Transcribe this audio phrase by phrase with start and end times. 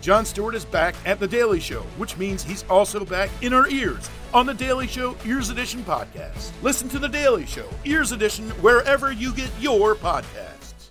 [0.00, 3.68] Jon Stewart is back at The Daily Show, which means he's also back in our
[3.68, 6.50] ears on The Daily Show Ears Edition podcast.
[6.62, 10.90] Listen to The Daily Show Ears Edition wherever you get your podcasts.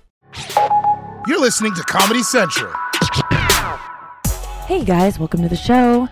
[1.28, 2.74] You're listening to Comedy Central.
[4.66, 6.08] Hey guys, welcome to the show.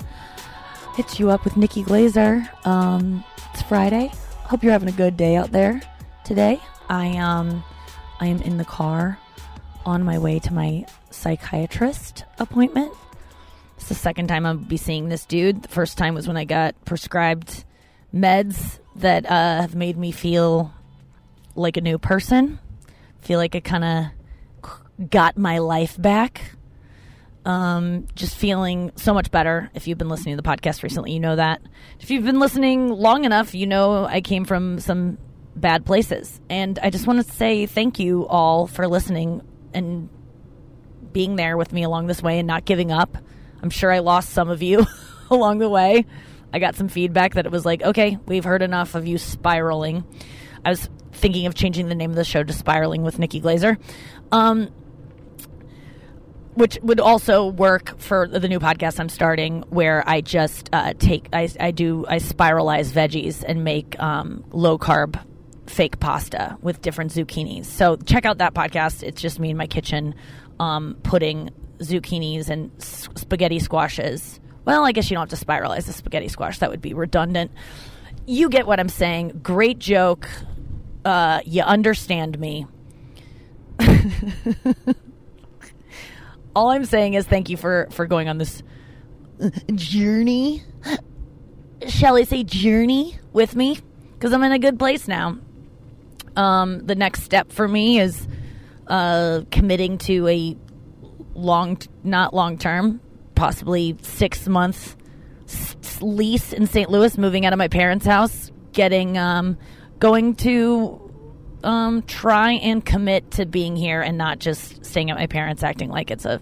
[0.95, 2.47] Hit you up with Nikki Glazer.
[2.67, 4.11] Um, it's Friday.
[4.43, 5.81] Hope you're having a good day out there
[6.23, 6.59] today.
[6.89, 7.63] I um,
[8.19, 9.17] I am in the car
[9.85, 10.85] on my way to my
[11.21, 12.91] psychiatrist appointment.
[13.77, 15.63] It's the second time I'll be seeing this dude.
[15.63, 17.63] The first time was when I got prescribed
[18.13, 20.73] meds that uh, have made me feel
[21.55, 22.59] like a new person.
[23.21, 26.55] Feel like I kind of got my life back.
[27.43, 29.71] Um, just feeling so much better.
[29.73, 31.61] If you've been listening to the podcast recently, you know that.
[31.99, 35.17] If you've been listening long enough, you know I came from some
[35.55, 36.39] bad places.
[36.49, 39.41] And I just want to say thank you all for listening
[39.73, 40.09] and
[41.13, 43.17] being there with me along this way and not giving up.
[43.61, 44.85] I'm sure I lost some of you
[45.29, 46.05] along the way.
[46.53, 50.03] I got some feedback that it was like, okay, we've heard enough of you spiraling.
[50.65, 53.77] I was thinking of changing the name of the show to Spiraling with Nikki Glazer.
[54.31, 54.69] Um,
[56.53, 61.29] which would also work for the new podcast I'm starting, where I just uh, take
[61.31, 65.21] I, I do I spiralize veggies and make um, low carb
[65.67, 67.65] fake pasta with different zucchinis.
[67.65, 69.03] So check out that podcast.
[69.03, 70.15] It's just me in my kitchen
[70.61, 74.39] um, putting zucchinis and s- spaghetti squashes.
[74.63, 76.59] Well, I guess you don't have to spiralize the spaghetti squash.
[76.59, 77.49] That would be redundant.
[78.27, 79.39] You get what I'm saying.
[79.41, 80.29] Great joke.
[81.03, 82.67] Uh, you understand me.
[86.55, 88.61] All I'm saying is thank you for for going on this
[89.73, 90.61] journey.
[91.87, 93.79] Shall I say journey with me?
[94.13, 95.39] Because I'm in a good place now.
[96.35, 98.27] Um, the next step for me is
[98.87, 100.57] uh, committing to a
[101.33, 102.99] long, not long term,
[103.35, 104.95] possibly six months
[106.01, 106.89] lease in St.
[106.89, 109.57] Louis, moving out of my parents' house, getting, um,
[109.99, 111.11] going to
[111.63, 115.89] um, try and commit to being here and not just staying at my parents, acting
[115.89, 116.41] like it's a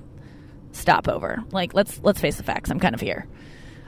[0.71, 1.43] stopover.
[1.51, 2.69] Like let's let's face the facts.
[2.69, 3.27] I'm kind of here.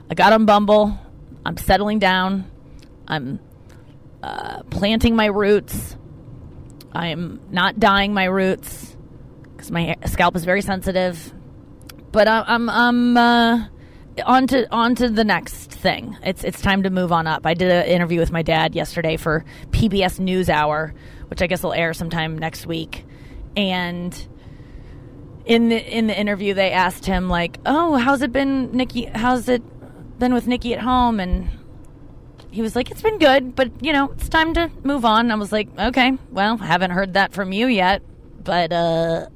[0.10, 0.98] I got on Bumble.
[1.46, 2.50] I'm settling down.
[3.08, 3.40] I'm
[4.22, 5.96] uh, planting my roots.
[6.94, 8.96] I'm not dyeing my roots
[9.52, 11.34] because my scalp is very sensitive.
[12.12, 13.68] But I, I'm I'm uh,
[14.26, 16.18] on to on to the next thing.
[16.24, 17.46] It's it's time to move on up.
[17.46, 20.94] I did an interview with my dad yesterday for PBS NewsHour,
[21.30, 23.06] which I guess will air sometime next week,
[23.56, 24.28] and
[25.46, 29.06] in the in the interview they asked him like, "Oh, how's it been, Nikki?
[29.06, 29.64] How's it
[30.20, 31.48] been with Nikki at home?" And
[32.52, 35.36] he was like, "It's been good, but you know, it's time to move on." I
[35.36, 38.02] was like, "Okay, well, haven't heard that from you yet,
[38.44, 39.28] but uh,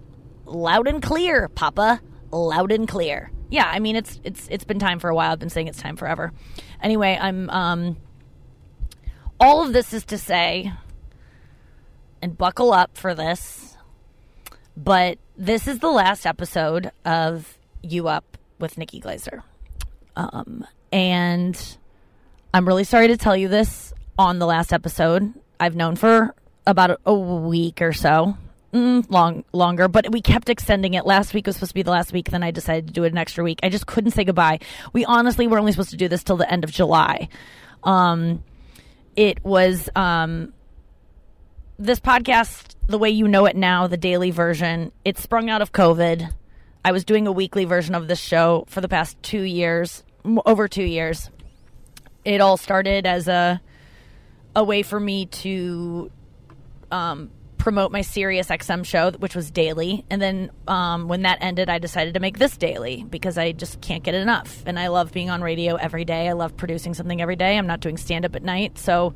[0.46, 5.00] loud and clear, Papa, loud and clear." Yeah, I mean, it's it's it's been time
[5.00, 5.32] for a while.
[5.32, 6.34] I've been saying it's time forever.
[6.82, 7.98] Anyway, I'm um.
[9.40, 10.72] All of this is to say,
[12.22, 13.76] and buckle up for this,
[14.78, 19.44] but this is the last episode of You Up with Nikki Glazer.
[20.16, 21.78] Um, and
[22.56, 25.34] I'm really sorry to tell you this on the last episode.
[25.60, 26.34] I've known for
[26.66, 28.38] about a, week or so,
[28.74, 31.06] mm, long longer, but we kept extending it.
[31.06, 33.12] Last week was supposed to be the last week, then I decided to do it
[33.12, 33.60] an extra week.
[33.62, 34.60] I just couldn't say goodbye.
[34.94, 37.28] We honestly were only supposed to do this till the end of July.
[37.84, 38.42] Um,
[39.18, 40.54] it was um,
[41.78, 44.94] this podcast, the way you know it now, the daily version.
[45.04, 46.32] It sprung out of COVID.
[46.86, 50.06] I was doing a weekly version of this show for the past two years,
[50.46, 51.30] over two years
[52.26, 53.62] it all started as a
[54.56, 56.10] a way for me to
[56.90, 60.06] um, promote my Sirius XM show, which was daily.
[60.10, 63.82] And then um, when that ended, I decided to make this daily because I just
[63.82, 64.64] can't get enough.
[64.66, 66.30] And I love being on radio every day.
[66.30, 67.58] I love producing something every day.
[67.58, 69.14] I'm not doing stand up at night, so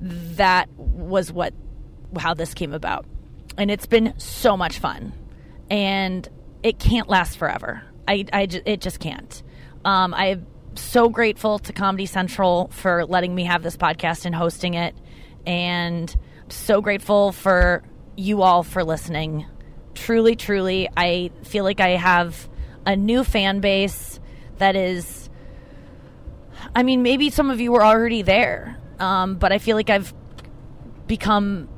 [0.00, 1.52] that was what
[2.18, 3.06] how this came about.
[3.58, 5.12] And it's been so much fun,
[5.68, 6.28] and
[6.62, 7.82] it can't last forever.
[8.08, 9.42] I, I it just can't.
[9.84, 10.46] Um, I'm
[10.80, 14.94] so grateful to Comedy Central for letting me have this podcast and hosting it,
[15.46, 16.14] and
[16.48, 17.82] so grateful for
[18.16, 19.46] you all for listening.
[19.94, 22.48] Truly, truly, I feel like I have
[22.86, 24.20] a new fan base
[24.58, 25.28] that is.
[26.74, 30.12] I mean, maybe some of you were already there, um, but I feel like I've
[31.06, 31.68] become.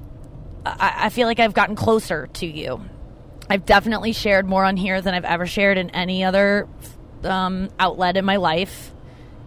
[0.64, 2.82] I, I feel like I've gotten closer to you.
[3.48, 6.68] I've definitely shared more on here than I've ever shared in any other
[7.24, 8.91] um, outlet in my life,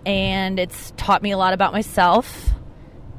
[0.05, 2.51] and it's taught me a lot about myself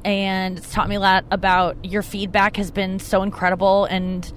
[0.05, 4.31] and it's taught me a lot about your feedback has been so incredible and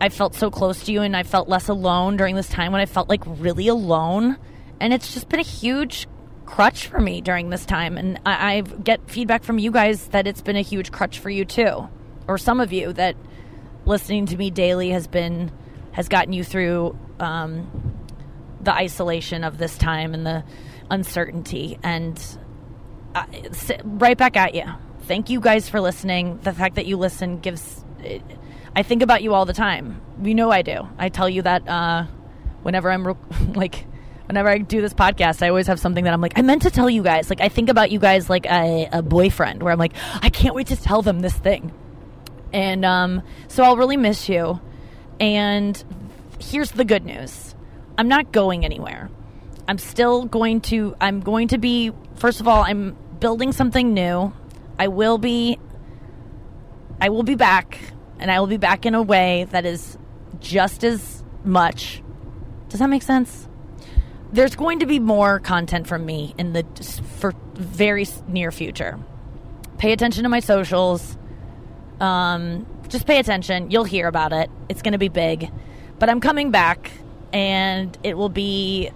[0.00, 2.80] I felt so close to you and I felt less alone during this time when
[2.80, 4.38] I felt like really alone
[4.80, 6.08] and it's just been a huge
[6.46, 10.26] crutch for me during this time and I, I get feedback from you guys that
[10.26, 11.88] it's been a huge crutch for you too
[12.26, 13.16] or some of you that
[13.84, 15.52] listening to me daily has been
[15.92, 17.98] has gotten you through um,
[18.62, 20.42] the isolation of this time and the
[20.90, 22.38] uncertainty and
[23.14, 23.24] uh,
[23.84, 24.64] right back at you
[25.02, 26.38] thank you guys for listening.
[26.42, 27.84] The fact that you listen gives.
[28.74, 30.00] I think about you all the time.
[30.22, 30.88] You know I do.
[30.98, 32.06] I tell you that uh,
[32.62, 33.14] whenever I'm re-
[33.54, 33.86] like,
[34.26, 36.70] whenever I do this podcast, I always have something that I'm like, I meant to
[36.70, 37.28] tell you guys.
[37.28, 39.92] Like, I think about you guys like a, a boyfriend, where I'm like,
[40.22, 41.72] I can't wait to tell them this thing.
[42.52, 44.60] And um, so I'll really miss you.
[45.20, 45.82] And
[46.38, 47.54] here's the good news
[47.98, 49.10] I'm not going anywhere.
[49.68, 54.32] I'm still going to, I'm going to be, first of all, I'm building something new.
[54.78, 55.58] I will be
[57.02, 57.80] I will be back
[58.20, 59.98] and I will be back in a way that is
[60.38, 62.00] just as much.
[62.68, 63.48] Does that make sense?
[64.32, 66.64] There's going to be more content from me in the
[67.18, 69.00] for very near future.
[69.78, 71.18] Pay attention to my socials.
[71.98, 73.72] Um, just pay attention.
[73.72, 74.48] You'll hear about it.
[74.68, 75.50] It's going to be big.
[75.98, 76.92] But I'm coming back
[77.32, 78.92] and it will be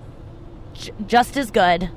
[1.06, 1.90] just as good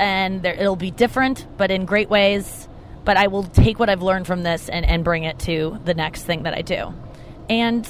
[0.00, 2.68] and there, it'll be different, but in great ways.
[3.04, 5.94] But I will take what I've learned from this and, and bring it to the
[5.94, 6.94] next thing that I do.
[7.48, 7.88] And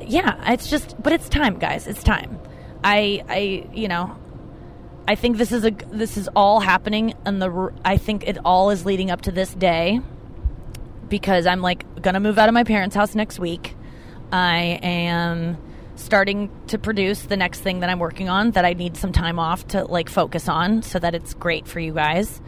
[0.00, 1.86] yeah, it's just, but it's time, guys.
[1.86, 2.38] It's time.
[2.84, 4.16] I, I, you know,
[5.08, 8.70] I think this is a, this is all happening, and the, I think it all
[8.70, 10.00] is leading up to this day
[11.08, 13.74] because I'm like gonna move out of my parents' house next week.
[14.32, 15.56] I am
[15.96, 19.38] starting to produce the next thing that I'm working on that I need some time
[19.38, 22.40] off to like focus on so that it's great for you guys.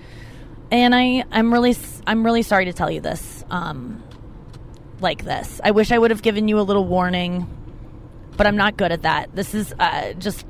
[0.70, 3.44] And I I'm really I'm really sorry to tell you this.
[3.50, 4.02] Um
[5.00, 5.60] like this.
[5.62, 7.46] I wish I would have given you a little warning,
[8.36, 9.34] but I'm not good at that.
[9.34, 10.46] This is uh, just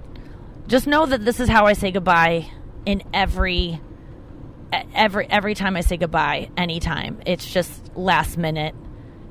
[0.67, 2.51] just know that this is how I say goodbye
[2.87, 3.81] in every
[4.73, 7.21] every every time I say goodbye anytime.
[7.27, 8.75] It's just last minute.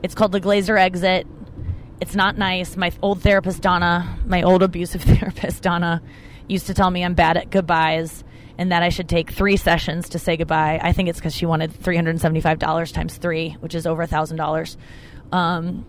[0.04, 1.28] It's called the Glazer exit
[2.00, 2.78] it's not nice.
[2.78, 6.02] My old therapist, Donna, my old abusive therapist, Donna,
[6.48, 8.24] used to tell me I'm bad at goodbyes
[8.58, 10.80] and that I should take three sessions to say goodbye.
[10.82, 14.78] I think it's because she wanted $375 times three, which is over $1,000.
[15.32, 15.86] Um,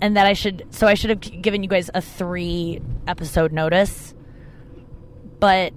[0.00, 4.14] and that I should, so I should have given you guys a three episode notice.
[5.40, 5.72] But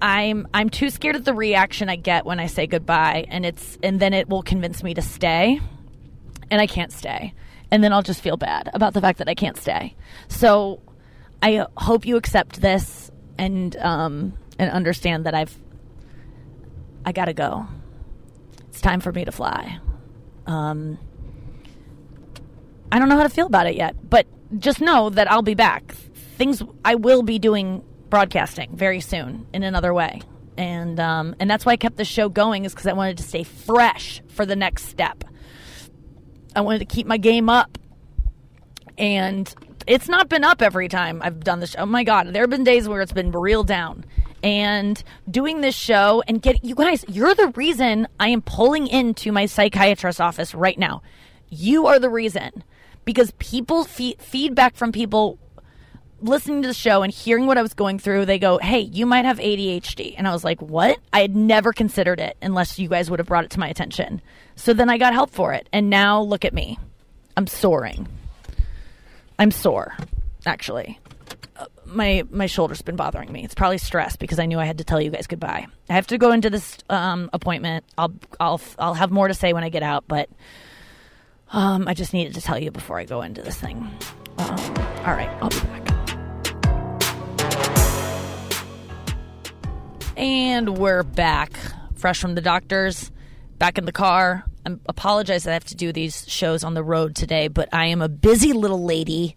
[0.00, 3.78] I'm I'm too scared of the reaction I get when I say goodbye, and it's
[3.82, 5.60] and then it will convince me to stay,
[6.50, 7.34] and I can't stay
[7.72, 9.96] and then I'll just feel bad about the fact that I can't stay.
[10.28, 10.80] So
[11.42, 15.58] I hope you accept this and um, and understand that I've
[17.04, 17.66] I gotta go.
[18.68, 19.80] It's time for me to fly.
[20.46, 20.98] Um,
[22.92, 24.26] I don't know how to feel about it yet, but
[24.58, 25.92] just know that I'll be back.
[26.36, 30.20] Things I will be doing broadcasting very soon in another way,
[30.58, 33.22] and um, and that's why I kept the show going is because I wanted to
[33.22, 35.24] stay fresh for the next step.
[36.54, 37.78] I wanted to keep my game up.
[38.98, 39.52] And
[39.86, 41.70] it's not been up every time I've done this.
[41.70, 41.80] Show.
[41.80, 44.04] Oh my God, there have been days where it's been real down.
[44.42, 49.30] And doing this show and get you guys, you're the reason I am pulling into
[49.30, 51.02] my psychiatrist's office right now.
[51.48, 52.64] You are the reason
[53.04, 55.38] because people fe- feedback from people
[56.22, 59.06] listening to the show and hearing what I was going through, they go, Hey, you
[59.06, 60.14] might have ADHD.
[60.16, 60.98] And I was like, What?
[61.12, 64.20] I had never considered it unless you guys would have brought it to my attention.
[64.56, 65.68] So then I got help for it.
[65.72, 66.78] And now look at me.
[67.36, 68.08] I'm soaring.
[69.38, 69.96] I'm sore,
[70.46, 70.98] actually.
[71.56, 73.44] Uh, my my shoulder's been bothering me.
[73.44, 75.66] It's probably stress because I knew I had to tell you guys goodbye.
[75.88, 77.84] I have to go into this um, appointment.
[77.98, 80.28] I'll I'll I'll have more to say when I get out, but
[81.52, 83.90] um, I just needed to tell you before I go into this thing.
[84.38, 84.58] Um,
[85.04, 85.81] all right, I'll be back.
[90.16, 91.52] And we're back,
[91.94, 93.10] fresh from the doctors,
[93.58, 94.44] back in the car.
[94.66, 97.86] I apologize that I have to do these shows on the road today, but I
[97.86, 99.36] am a busy little lady.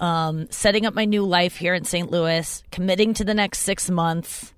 [0.00, 2.10] Um, setting up my new life here in St.
[2.10, 4.54] Louis, committing to the next six months.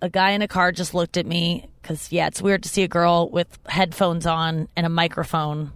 [0.00, 2.82] A guy in a car just looked at me because, yeah, it's weird to see
[2.82, 5.72] a girl with headphones on and a microphone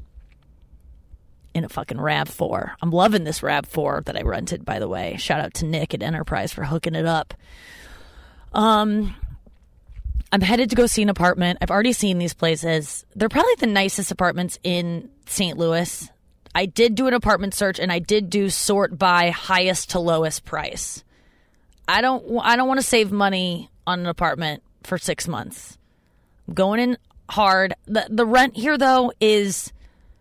[1.56, 2.74] in a fucking RAV4.
[2.82, 5.16] I'm loving this RAV4 that I rented, by the way.
[5.18, 7.34] Shout out to Nick at Enterprise for hooking it up.
[8.52, 9.14] Um,
[10.32, 11.58] I'm headed to go see an apartment.
[11.60, 13.04] I've already seen these places.
[13.14, 15.56] They're probably the nicest apartments in St.
[15.56, 16.10] Louis.
[16.54, 20.44] I did do an apartment search and I did do sort by highest to lowest
[20.44, 21.04] price.
[21.86, 25.78] I don't I don't want to save money on an apartment for 6 months.
[26.48, 26.98] I'm going in
[27.28, 27.74] hard.
[27.86, 29.72] The the rent here though is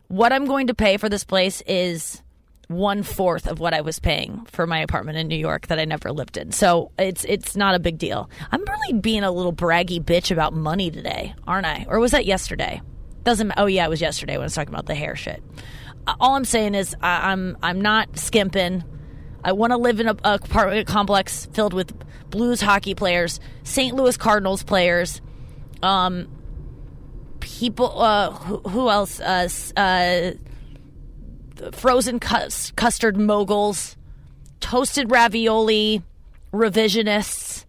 [0.07, 2.21] what I'm going to pay for this place is
[2.67, 5.85] one fourth of what I was paying for my apartment in New York that I
[5.85, 6.51] never lived in.
[6.51, 8.29] So it's it's not a big deal.
[8.51, 11.85] I'm really being a little braggy bitch about money today, aren't I?
[11.87, 12.81] Or was that yesterday?
[13.23, 13.51] Doesn't.
[13.57, 15.43] Oh yeah, it was yesterday when I was talking about the hair shit.
[16.19, 18.83] All I'm saying is I, I'm I'm not skimping.
[19.43, 21.93] I want to live in a, a apartment complex filled with
[22.31, 23.95] Blues hockey players, St.
[23.95, 25.21] Louis Cardinals players,
[25.83, 26.27] um,
[27.45, 28.01] people.
[28.01, 29.19] Uh, who, who else?
[29.19, 29.47] Uh,
[29.77, 30.31] uh,
[31.71, 33.95] frozen cus- custard moguls,
[34.59, 36.01] toasted ravioli,
[36.51, 37.65] revisionists.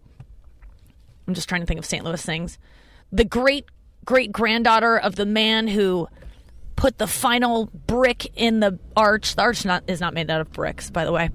[1.27, 2.03] I'm just trying to think of St.
[2.03, 2.57] Louis things.
[3.11, 3.65] The great
[4.03, 6.07] great granddaughter of the man who
[6.75, 9.35] put the final brick in the arch.
[9.35, 11.29] The arch not, is not made out of bricks, by the way.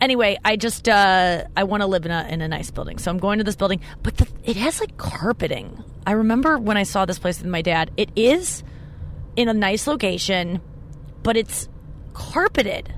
[0.00, 3.10] Anyway, I just uh, I want to live in a in a nice building, so
[3.10, 3.80] I'm going to this building.
[4.02, 5.82] But the, it has like carpeting.
[6.08, 7.90] I remember when I saw this place with my dad.
[7.98, 8.62] It is
[9.36, 10.62] in a nice location,
[11.22, 11.68] but it's
[12.14, 12.94] carpeted.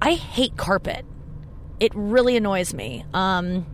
[0.00, 1.04] I hate carpet.
[1.80, 3.04] It really annoys me.
[3.12, 3.66] Um,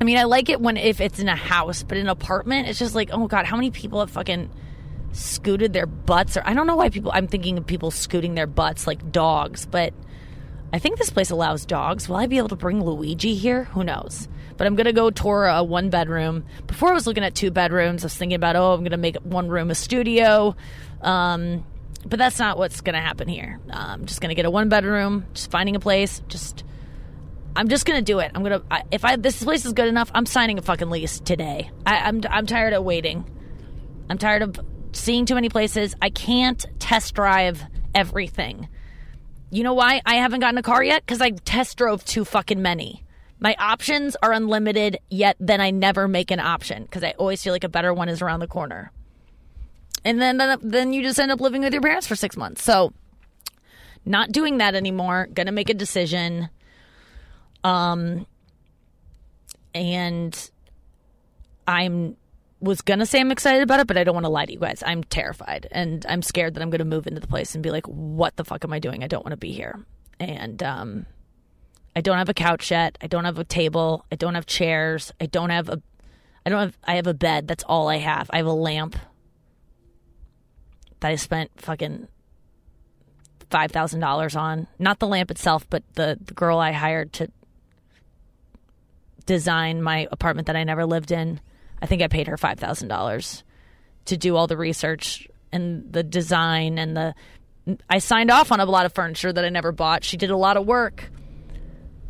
[0.00, 2.68] I mean, I like it when if it's in a house, but in an apartment,
[2.68, 4.50] it's just like, oh god, how many people have fucking
[5.12, 6.38] scooted their butts?
[6.38, 7.12] Or I don't know why people.
[7.12, 9.92] I'm thinking of people scooting their butts like dogs, but
[10.72, 12.08] I think this place allows dogs.
[12.08, 13.64] Will I be able to bring Luigi here?
[13.64, 14.26] Who knows?
[14.62, 16.44] But I'm gonna go tour a one bedroom.
[16.68, 18.04] Before I was looking at two bedrooms.
[18.04, 20.54] I was thinking about oh, I'm gonna make one room a studio.
[21.00, 21.64] Um,
[22.06, 23.58] but that's not what's going to happen here.
[23.68, 26.62] I'm um, just going to get a one bedroom, just finding a place, just
[27.56, 28.30] I'm just gonna do it.
[28.36, 31.72] I'm gonna if I this place is good enough, I'm signing a fucking lease today.
[31.84, 33.28] I, I'm I'm tired of waiting.
[34.08, 34.60] I'm tired of
[34.92, 35.96] seeing too many places.
[36.00, 37.64] I can't test drive
[37.96, 38.68] everything.
[39.50, 41.04] You know why I haven't gotten a car yet?
[41.04, 43.02] Because I test drove too fucking many.
[43.42, 47.52] My options are unlimited, yet then I never make an option because I always feel
[47.52, 48.92] like a better one is around the corner
[50.04, 52.62] and then then you just end up living with your parents for six months.
[52.62, 52.92] So,
[54.04, 55.28] not doing that anymore.
[55.32, 56.48] Gonna make a decision.
[57.62, 58.26] Um,
[59.74, 60.50] and
[61.66, 62.16] I'm
[62.60, 64.58] was gonna say I'm excited about it, but I don't want to lie to you
[64.58, 64.82] guys.
[64.84, 67.86] I'm terrified, and I'm scared that I'm gonna move into the place and be like,
[67.86, 69.04] "What the fuck am I doing?
[69.04, 69.78] I don't want to be here."
[70.18, 71.06] And um,
[71.94, 72.96] I don't have a couch yet.
[73.00, 74.04] I don't have a table.
[74.10, 75.12] I don't have chairs.
[75.20, 75.82] I don't have a.
[76.44, 76.78] I don't have.
[76.84, 77.46] I have a bed.
[77.46, 78.30] That's all I have.
[78.32, 78.96] I have a lamp
[81.00, 82.08] that I spent fucking
[83.50, 84.66] five thousand dollars on.
[84.78, 87.28] Not the lamp itself, but the, the girl I hired to
[89.26, 91.40] design my apartment that I never lived in.
[91.80, 93.44] I think I paid her five thousand dollars
[94.06, 97.14] to do all the research and the design and the.
[97.88, 100.02] I signed off on a lot of furniture that I never bought.
[100.02, 101.10] She did a lot of work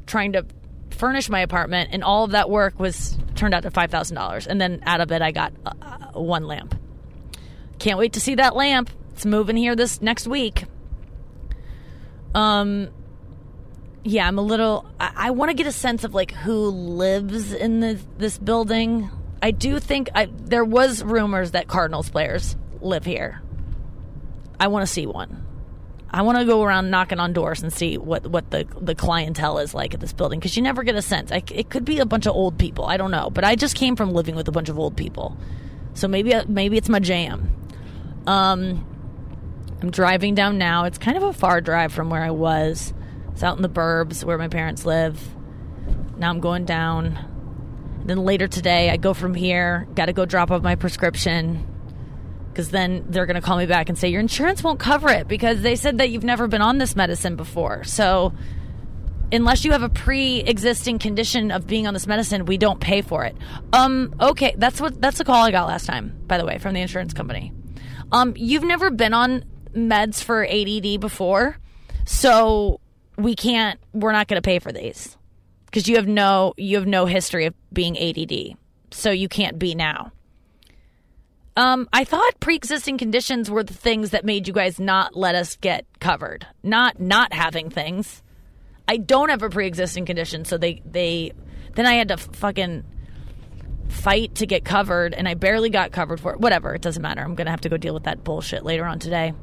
[0.06, 0.44] trying to
[0.90, 4.46] furnish my apartment, and all of that work was turned out to five thousand dollars.
[4.46, 6.78] And then out of it, I got uh, one lamp.
[7.78, 8.90] Can't wait to see that lamp.
[9.12, 10.64] It's moving here this next week.
[12.34, 12.88] Um,
[14.04, 14.86] yeah, I'm a little.
[14.98, 19.10] I, I want to get a sense of like who lives in the, this building.
[19.42, 23.42] I do think I, there was rumors that Cardinals players live here.
[24.60, 25.44] I want to see one.
[26.14, 29.58] I want to go around knocking on doors and see what, what the the clientele
[29.58, 31.32] is like at this building because you never get a sense.
[31.32, 32.84] I, it could be a bunch of old people.
[32.84, 35.36] I don't know, but I just came from living with a bunch of old people,
[35.94, 37.50] so maybe maybe it's my jam.
[38.26, 38.86] Um,
[39.80, 40.84] I'm driving down now.
[40.84, 42.92] It's kind of a far drive from where I was.
[43.32, 45.18] It's out in the burbs where my parents live.
[46.18, 48.02] Now I'm going down.
[48.04, 49.88] then later today, I go from here.
[49.94, 51.71] Got to go drop off my prescription
[52.52, 55.26] because then they're going to call me back and say your insurance won't cover it
[55.26, 57.82] because they said that you've never been on this medicine before.
[57.84, 58.32] So
[59.32, 63.24] unless you have a pre-existing condition of being on this medicine, we don't pay for
[63.24, 63.36] it.
[63.72, 66.74] Um okay, that's what that's the call I got last time, by the way, from
[66.74, 67.52] the insurance company.
[68.12, 69.44] Um, you've never been on
[69.74, 71.56] meds for ADD before,
[72.04, 72.78] so
[73.16, 73.80] we can't.
[73.94, 75.16] We're not going to pay for these
[75.64, 78.56] because you have no you have no history of being ADD,
[78.90, 80.12] so you can't be now.
[81.56, 85.56] Um, I thought pre-existing conditions were the things that made you guys not let us
[85.56, 88.22] get covered, not not having things.
[88.88, 91.32] I don't have a pre-existing condition, so they they
[91.74, 92.84] then I had to fucking
[93.88, 96.40] fight to get covered and I barely got covered for it.
[96.40, 97.22] Whatever, it doesn't matter.
[97.22, 99.34] I'm to have to go deal with that bullshit later on today.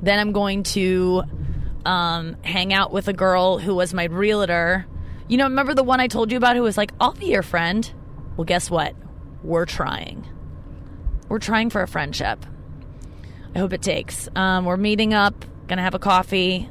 [0.00, 1.24] Then I'm going to
[1.84, 4.86] um, hang out with a girl who was my realtor.
[5.28, 7.42] You know, remember the one I told you about who was like, I'll be your
[7.42, 7.90] friend?
[8.36, 8.94] Well, guess what?
[9.42, 10.26] We're trying.
[11.28, 12.44] We're trying for a friendship.
[13.54, 14.28] I hope it takes.
[14.34, 16.68] Um, we're meeting up, gonna have a coffee.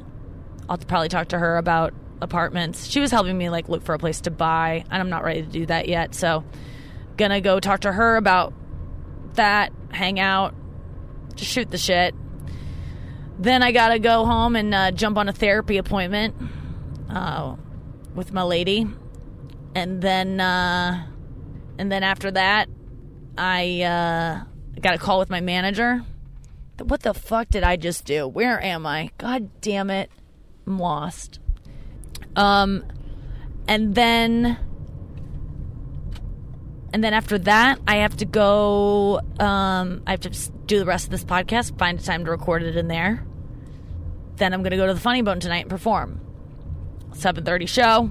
[0.68, 2.86] I'll probably talk to her about apartments.
[2.86, 5.42] She was helping me like look for a place to buy, and I'm not ready
[5.42, 6.14] to do that yet.
[6.14, 6.44] So,
[7.16, 8.52] gonna go talk to her about
[9.34, 10.54] that, hang out,
[11.34, 12.14] just shoot the shit.
[13.38, 16.36] Then I gotta go home and uh, jump on a therapy appointment
[17.10, 17.56] uh,
[18.14, 18.86] with my lady,
[19.74, 21.06] and then uh,
[21.78, 22.68] and then after that,
[23.36, 26.04] I uh, got a call with my manager.
[26.82, 28.26] What the fuck did I just do?
[28.26, 29.10] Where am I?
[29.18, 30.10] God damn it,
[30.66, 31.38] I'm lost.
[32.36, 32.84] Um,
[33.68, 34.58] and then
[36.94, 39.20] and then after that, I have to go.
[39.40, 40.30] Um, I have to
[40.66, 41.76] do the rest of this podcast.
[41.76, 43.26] Find a time to record it in there.
[44.36, 46.20] Then I'm going to go to the Funny Bone tonight and perform.
[47.10, 48.10] 7:30 show.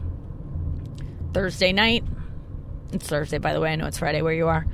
[1.33, 2.03] Thursday night.
[2.91, 3.71] It's Thursday, by the way.
[3.71, 4.65] I know it's Friday where you are.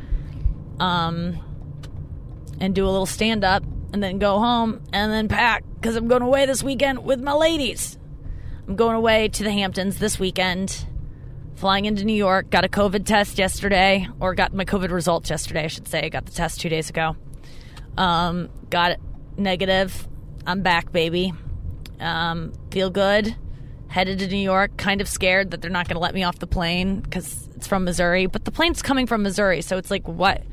[0.80, 1.40] Um,
[2.60, 6.08] and do a little stand up, and then go home, and then pack because I'm
[6.08, 7.98] going away this weekend with my ladies.
[8.68, 10.86] I'm going away to the Hamptons this weekend
[11.60, 12.50] flying into New York.
[12.50, 16.04] Got a COVID test yesterday, or got my COVID results yesterday, I should say.
[16.04, 17.16] I got the test two days ago.
[17.98, 19.02] Um, got it
[19.38, 20.08] negative.
[20.48, 21.34] I'm back, baby.
[22.00, 23.36] Um, feel good.
[23.90, 24.78] Headed to New York.
[24.78, 27.68] Kind of scared that they're not going to let me off the plane because it's
[27.68, 28.26] from Missouri.
[28.26, 30.44] But the plane's coming from Missouri, so it's like, what?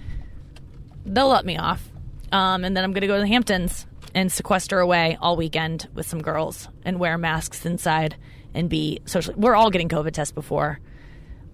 [1.07, 1.91] They'll let me off.
[2.33, 5.89] Um, and then I'm going to go to the Hamptons and sequester away all weekend
[5.95, 8.17] with some girls and wear masks inside
[8.55, 9.37] and be socially.
[9.39, 10.81] We're all getting COVID tests before.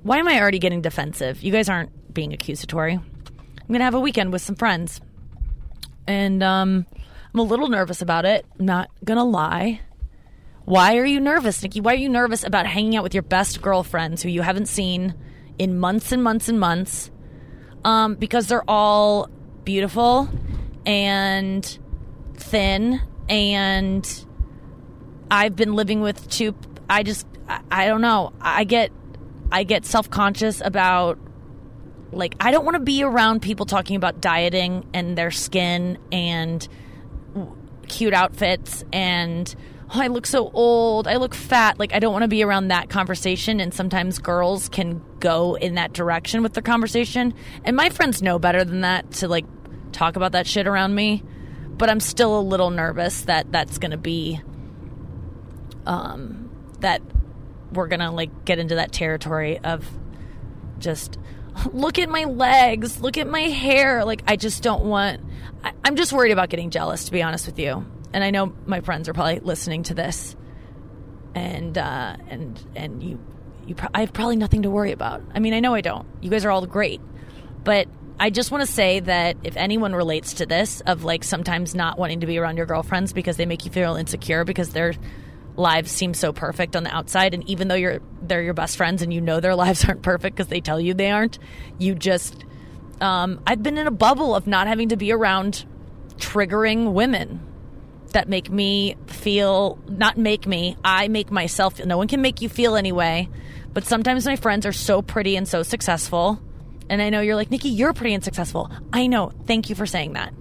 [0.03, 1.43] Why am I already getting defensive?
[1.43, 2.95] You guys aren't being accusatory.
[2.95, 5.01] I'm going to have a weekend with some friends.
[6.07, 6.87] And um,
[7.33, 8.47] I'm a little nervous about it.
[8.59, 9.81] I'm not going to lie.
[10.65, 11.81] Why are you nervous, Nikki?
[11.81, 15.15] Why are you nervous about hanging out with your best girlfriends who you haven't seen
[15.59, 17.11] in months and months and months?
[17.85, 19.29] Um, because they're all
[19.65, 20.29] beautiful
[20.85, 21.79] and
[22.35, 24.27] thin and
[25.31, 26.55] I've been living with two
[26.89, 27.27] I just
[27.71, 28.33] I, don't know.
[28.41, 28.93] I get
[29.51, 31.19] I get self-conscious about
[32.13, 36.67] like I don't want to be around people talking about dieting and their skin and
[37.89, 39.55] cute outfits and
[39.95, 41.79] oh, I look so old, I look fat.
[41.79, 45.75] Like I don't want to be around that conversation and sometimes girls can go in
[45.75, 47.35] that direction with the conversation.
[47.65, 49.45] And my friends know better than that to like
[49.93, 51.23] talk about that shit around me,
[51.77, 54.41] but I'm still a little nervous that that's going to be
[55.85, 56.49] um
[56.81, 57.03] that
[57.73, 59.89] we're going to like get into that territory of
[60.79, 61.19] just
[61.73, 64.05] look at my legs, look at my hair.
[64.05, 65.21] Like I just don't want
[65.63, 67.85] I, I'm just worried about getting jealous to be honest with you.
[68.13, 70.37] And I know my friends are probably listening to this
[71.35, 73.19] and uh and and you
[73.67, 75.23] you pro- I have probably nothing to worry about.
[75.35, 76.07] I mean, I know I don't.
[76.21, 77.01] You guys are all great.
[77.65, 81.75] But I just want to say that if anyone relates to this of like sometimes
[81.75, 84.95] not wanting to be around your girlfriends because they make you feel insecure because their
[85.57, 89.03] lives seem so perfect on the outside and even though you're they're your best friends
[89.03, 91.39] and you know their lives aren't perfect because they tell you they aren't,
[91.79, 92.45] you just
[93.01, 95.65] um, I've been in a bubble of not having to be around
[96.17, 97.41] triggering women
[98.13, 101.87] that make me feel not make me i make myself feel.
[101.87, 103.29] no one can make you feel anyway
[103.73, 106.41] but sometimes my friends are so pretty and so successful
[106.89, 108.71] and i know you're like nikki you're pretty and successful.
[108.93, 110.33] I know thank you for saying that.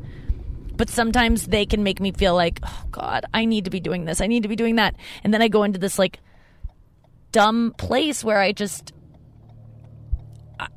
[0.76, 4.06] But sometimes they can make me feel like oh god i need to be doing
[4.06, 4.96] this i need to be doing that.
[5.24, 6.20] And then i go into this like
[7.32, 8.94] dumb place where i just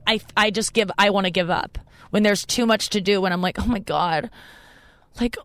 [0.06, 1.78] i i just give i want to give up.
[2.10, 4.30] When there's too much to do when i'm like oh my god.
[5.20, 5.36] Like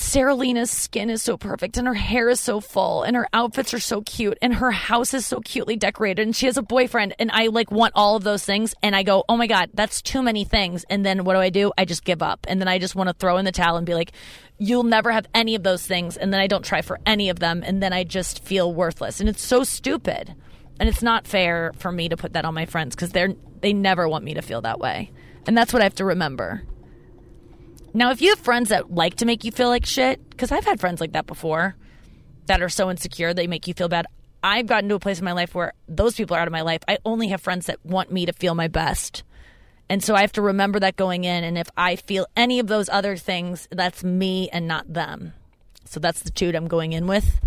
[0.00, 3.74] Sarah Lena's skin is so perfect and her hair is so full and her outfits
[3.74, 7.16] are so cute and her house is so cutely decorated and she has a boyfriend
[7.18, 10.00] and I like want all of those things and I go, "Oh my god, that's
[10.00, 11.72] too many things." And then what do I do?
[11.76, 12.46] I just give up.
[12.48, 14.12] And then I just want to throw in the towel and be like,
[14.56, 17.40] "You'll never have any of those things." And then I don't try for any of
[17.40, 19.18] them and then I just feel worthless.
[19.18, 20.32] And it's so stupid.
[20.78, 23.72] And it's not fair for me to put that on my friends cuz they're they
[23.72, 25.10] never want me to feel that way.
[25.44, 26.62] And that's what I have to remember.
[27.98, 30.64] Now, if you have friends that like to make you feel like shit, because I've
[30.64, 31.74] had friends like that before
[32.46, 34.06] that are so insecure they make you feel bad.
[34.40, 36.60] I've gotten to a place in my life where those people are out of my
[36.60, 36.80] life.
[36.86, 39.24] I only have friends that want me to feel my best.
[39.88, 41.42] And so I have to remember that going in.
[41.42, 45.32] And if I feel any of those other things, that's me and not them.
[45.84, 47.40] So that's the tude I'm going in with.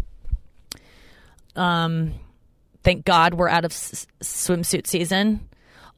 [1.56, 2.16] Um,
[2.84, 5.48] thank God we're out of s- swimsuit season.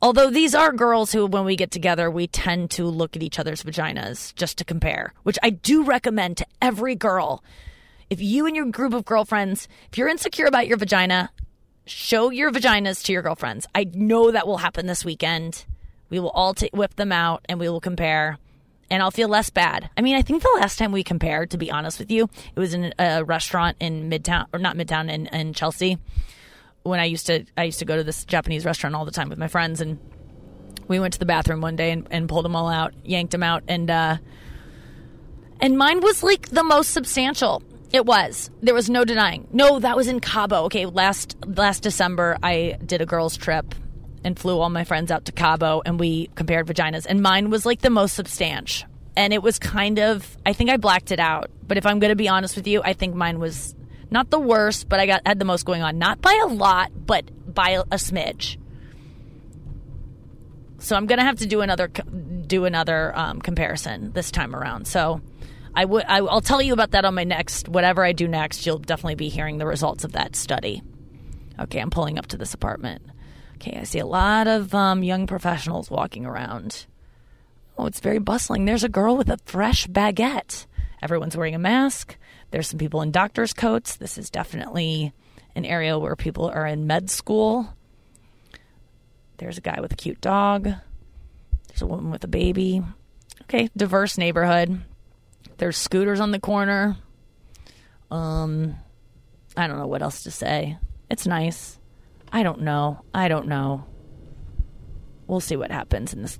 [0.03, 3.39] Although these are girls who, when we get together, we tend to look at each
[3.39, 7.41] other's vaginas just to compare, which I do recommend to every girl.
[8.09, 11.29] If you and your group of girlfriends, if you're insecure about your vagina,
[11.85, 13.65] show your vaginas to your girlfriends.
[13.73, 15.63] I know that will happen this weekend.
[16.09, 18.37] We will all t- whip them out and we will compare,
[18.89, 19.89] and I'll feel less bad.
[19.95, 22.59] I mean, I think the last time we compared, to be honest with you, it
[22.59, 25.97] was in a restaurant in Midtown, or not Midtown, in, in Chelsea
[26.83, 29.29] when I used to I used to go to this Japanese restaurant all the time
[29.29, 29.99] with my friends and
[30.87, 33.43] we went to the bathroom one day and, and pulled them all out, yanked them
[33.43, 34.17] out, and uh,
[35.59, 37.63] and mine was like the most substantial.
[37.91, 38.49] It was.
[38.61, 39.47] There was no denying.
[39.51, 40.63] No, that was in Cabo.
[40.65, 43.73] Okay, last last December I did a girls trip
[44.23, 47.65] and flew all my friends out to Cabo and we compared vaginas and mine was
[47.65, 48.89] like the most substantial.
[49.15, 51.51] And it was kind of I think I blacked it out.
[51.67, 53.75] But if I'm going to be honest with you, I think mine was
[54.13, 55.97] not the worst, but I got had the most going on.
[55.97, 58.57] Not by a lot, but by a, smidge.
[60.77, 64.87] So I'm gonna have to do another do another um, comparison this time around.
[64.87, 65.21] So
[65.73, 68.65] I would I, I'll tell you about that on my next whatever I do next.
[68.65, 70.83] You'll definitely be hearing the results of that study.
[71.59, 73.01] Okay, I'm pulling up to this apartment.
[73.55, 76.85] Okay, I see a lot of um, young professionals walking around.
[77.77, 78.65] Oh, it's very bustling.
[78.65, 80.67] There's a girl with a fresh baguette.
[81.01, 82.15] Everyone's wearing a mask.
[82.53, 83.95] There's some people in doctor's coats.
[83.95, 85.11] This is definitely
[85.55, 87.67] an area where people are in med school.
[89.37, 90.65] There's a guy with a cute dog.
[91.67, 92.83] There's a woman with a baby.
[93.41, 94.83] Okay, diverse neighborhood.
[95.57, 96.95] There's scooters on the corner.
[98.11, 98.75] Um,
[99.57, 100.77] I don't know what else to say.
[101.09, 101.79] It's nice.
[102.31, 103.03] I don't know.
[103.15, 103.83] I don't know.
[105.25, 106.37] We'll see what happens in this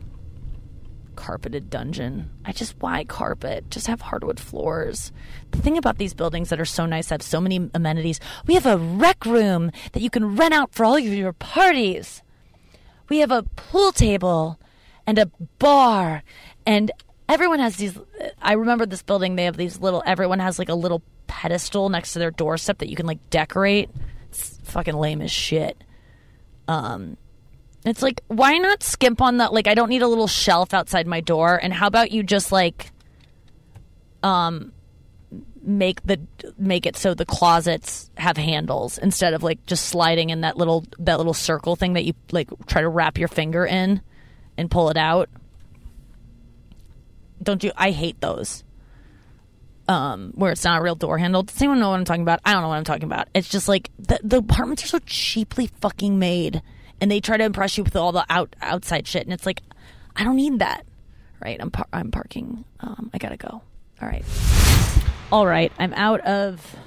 [1.15, 2.29] carpeted dungeon.
[2.45, 3.69] I just why carpet?
[3.69, 5.11] Just have hardwood floors.
[5.51, 8.19] The thing about these buildings that are so nice have so many amenities.
[8.45, 12.21] We have a rec room that you can rent out for all of your parties.
[13.09, 14.59] We have a pool table
[15.05, 16.23] and a bar
[16.65, 16.91] and
[17.29, 17.97] everyone has these
[18.41, 22.13] I remember this building they have these little everyone has like a little pedestal next
[22.13, 23.89] to their doorstep that you can like decorate.
[24.29, 25.83] It's fucking lame as shit.
[26.67, 27.17] Um
[27.85, 29.53] it's like, why not skimp on that?
[29.53, 31.59] Like, I don't need a little shelf outside my door.
[31.61, 32.91] And how about you just like,
[34.21, 34.71] um,
[35.65, 36.19] make the
[36.57, 40.85] make it so the closets have handles instead of like just sliding in that little
[40.99, 44.01] that little circle thing that you like try to wrap your finger in
[44.57, 45.29] and pull it out.
[47.41, 47.71] Don't you?
[47.75, 48.63] I hate those.
[49.85, 51.43] Um, where it's not a real door handle.
[51.43, 52.39] Does anyone know what I'm talking about?
[52.45, 53.27] I don't know what I'm talking about.
[53.33, 56.61] It's just like the the apartments are so cheaply fucking made
[57.03, 59.61] and they try to impress you with all the out outside shit, and it's like,
[60.15, 60.85] I don't need that.
[61.43, 61.57] Right?
[61.59, 62.63] I'm par- I'm parking.
[62.79, 63.61] Um, I gotta go.
[64.01, 64.23] All right.
[65.29, 65.69] All right.
[65.77, 66.77] I'm out of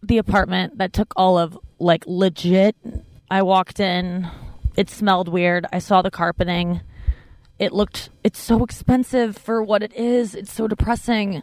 [0.00, 2.76] the apartment that took all of like legit.
[3.28, 4.28] I walked in.
[4.76, 5.66] It smelled weird.
[5.72, 6.80] I saw the carpeting.
[7.58, 10.36] It looked, it's so expensive for what it is.
[10.36, 11.42] It's so depressing.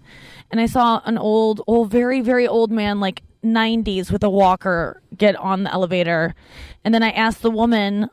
[0.49, 5.01] And I saw an old, old, very, very old man, like 90s with a walker
[5.15, 6.35] get on the elevator.
[6.83, 8.09] And then I asked the woman,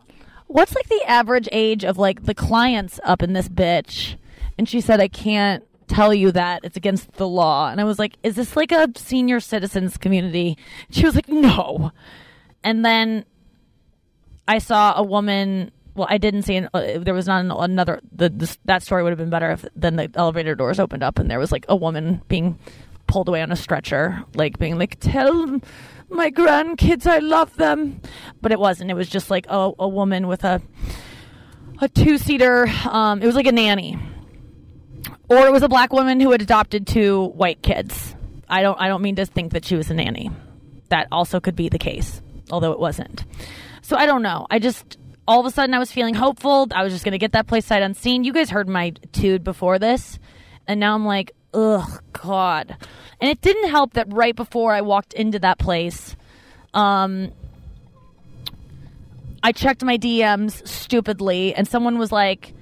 [0.46, 4.16] what's like the average age of like the clients up in this bitch?
[4.58, 6.60] And she said, I can't tell you that.
[6.64, 7.70] It's against the law.
[7.70, 10.58] And I was like, is this like a senior citizens community?
[10.90, 11.92] She was like, no.
[12.62, 13.24] And then
[14.46, 15.70] I saw a woman.
[15.94, 16.56] Well, I didn't see.
[16.56, 18.00] An, uh, there was not an, another.
[18.12, 21.30] The, that story would have been better if then the elevator doors opened up and
[21.30, 22.58] there was like a woman being
[23.14, 25.60] pulled away on a stretcher, like being like, "Tell
[26.08, 28.00] my grandkids I love them,"
[28.42, 28.90] but it wasn't.
[28.90, 30.60] It was just like a, a woman with a
[31.80, 32.66] a two seater.
[32.90, 33.96] Um, it was like a nanny,
[35.28, 38.16] or it was a black woman who had adopted two white kids.
[38.48, 38.80] I don't.
[38.80, 40.32] I don't mean to think that she was a nanny.
[40.88, 43.24] That also could be the case, although it wasn't.
[43.82, 44.48] So I don't know.
[44.50, 44.98] I just
[45.28, 46.66] all of a sudden I was feeling hopeful.
[46.74, 48.24] I was just going to get that place sight unseen.
[48.24, 50.18] You guys heard my tude before this,
[50.66, 52.76] and now I'm like, ugh, God.
[53.20, 56.16] And it didn't help that right before I walked into that place,
[56.74, 57.32] um,
[59.42, 62.54] I checked my DMs stupidly, and someone was like,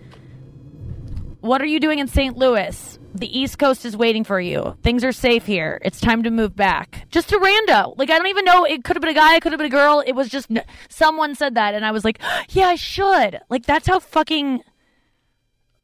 [1.41, 2.37] What are you doing in St.
[2.37, 2.99] Louis?
[3.15, 4.77] The East Coast is waiting for you.
[4.83, 5.81] Things are safe here.
[5.85, 7.07] It's time to move back.
[7.11, 7.97] Just a rando.
[7.99, 8.65] Like, I don't even know.
[8.65, 9.37] It could have been a guy.
[9.37, 10.03] It could have been a girl.
[10.05, 10.49] It was just
[10.89, 13.41] someone said that, and I was like, Yeah, I should.
[13.49, 14.63] Like, that's how fucking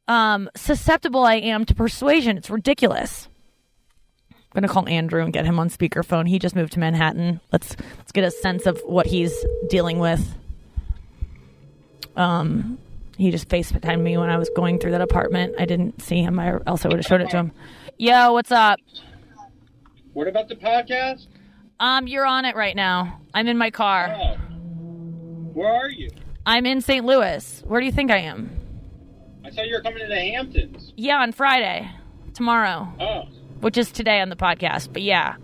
[0.09, 2.35] um, susceptible I am to persuasion.
[2.35, 3.29] It's ridiculous.
[4.31, 6.27] I'm gonna call Andrew and get him on speakerphone.
[6.27, 7.39] He just moved to Manhattan.
[7.51, 9.33] Let's let's get a sense of what he's
[9.69, 10.35] dealing with.
[12.15, 12.79] Um,
[13.17, 15.53] he just FaceTimed me when I was going through that apartment.
[15.59, 16.39] I didn't see him.
[16.39, 17.51] I else I would have showed it to him.
[17.97, 18.79] Yo, what's up?
[20.13, 21.27] What about the podcast?
[21.79, 23.21] Um, you're on it right now.
[23.33, 24.17] I'm in my car.
[24.19, 24.33] Oh.
[25.53, 26.09] Where are you?
[26.45, 27.05] I'm in St.
[27.05, 27.63] Louis.
[27.67, 28.58] Where do you think I am?
[29.57, 30.93] I you were coming to the Hamptons.
[30.95, 31.89] Yeah, on Friday,
[32.33, 33.23] tomorrow, Oh.
[33.61, 34.91] which is today on the podcast.
[34.93, 35.35] But yeah,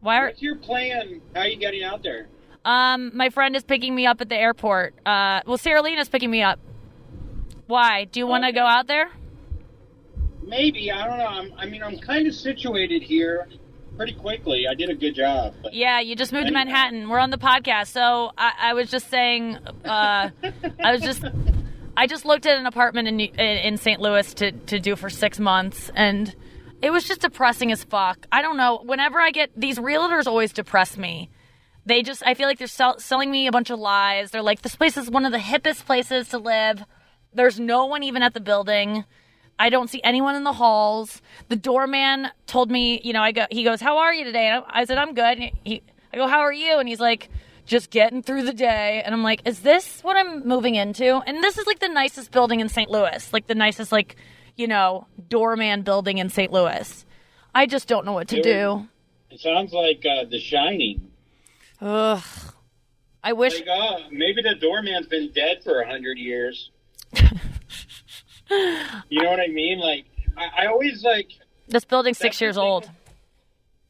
[0.00, 1.20] why are What's your plan?
[1.34, 2.28] How are you getting out there?
[2.64, 4.94] um my friend is picking me up at the airport.
[5.06, 6.58] Uh, well, Sarah Lena's picking me up.
[7.68, 8.04] Why?
[8.04, 8.56] Do you want to Okay.
[8.56, 9.08] go out there?
[10.42, 10.90] Maybe.
[10.92, 11.26] I don't know.
[11.26, 13.48] I'm, I mean, I'm kind of situated here
[13.96, 14.66] pretty quickly.
[14.70, 15.54] I did a good job.
[15.72, 17.08] Yeah, you just moved to Manhattan.
[17.08, 19.56] We're on the podcast, so I, I was just saying.
[19.84, 20.30] Uh,
[20.84, 21.24] I was just.
[21.96, 24.00] I just looked at an apartment in in St.
[24.00, 26.34] Louis to to do for six months, and
[26.82, 28.26] it was just depressing as fuck.
[28.30, 28.82] I don't know.
[28.84, 31.30] Whenever I get these realtors, always depress me.
[31.86, 32.22] They just.
[32.26, 34.30] I feel like they're sell, selling me a bunch of lies.
[34.30, 36.84] They're like, this place is one of the hippest places to live.
[37.32, 39.04] There's no one even at the building.
[39.58, 41.22] I don't see anyone in the halls.
[41.48, 43.46] The doorman told me, you know, I go.
[43.50, 45.82] He goes, "How are you today?" And I I said, "I'm good." And he,
[46.12, 47.30] I go, "How are you?" And he's like,
[47.66, 51.42] "Just getting through the day." And I'm like, "Is this what I'm moving into?" And
[51.42, 52.90] this is like the nicest building in St.
[52.90, 54.16] Louis, like the nicest, like,
[54.56, 56.52] you know, doorman building in St.
[56.52, 57.04] Louis.
[57.54, 58.86] I just don't know what to do.
[59.30, 61.10] it sounds like uh, The Shining.
[61.80, 62.22] Ugh.
[63.22, 63.54] I wish.
[63.54, 66.70] Like, uh, maybe the doorman's been dead for a hundred years.
[67.14, 67.22] you
[69.22, 69.80] know what I mean?
[69.80, 70.04] Like,
[70.36, 71.28] I, I always like.
[71.66, 72.88] This building's six years old.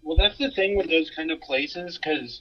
[0.03, 2.41] Well, that's the thing with those kind of places, because,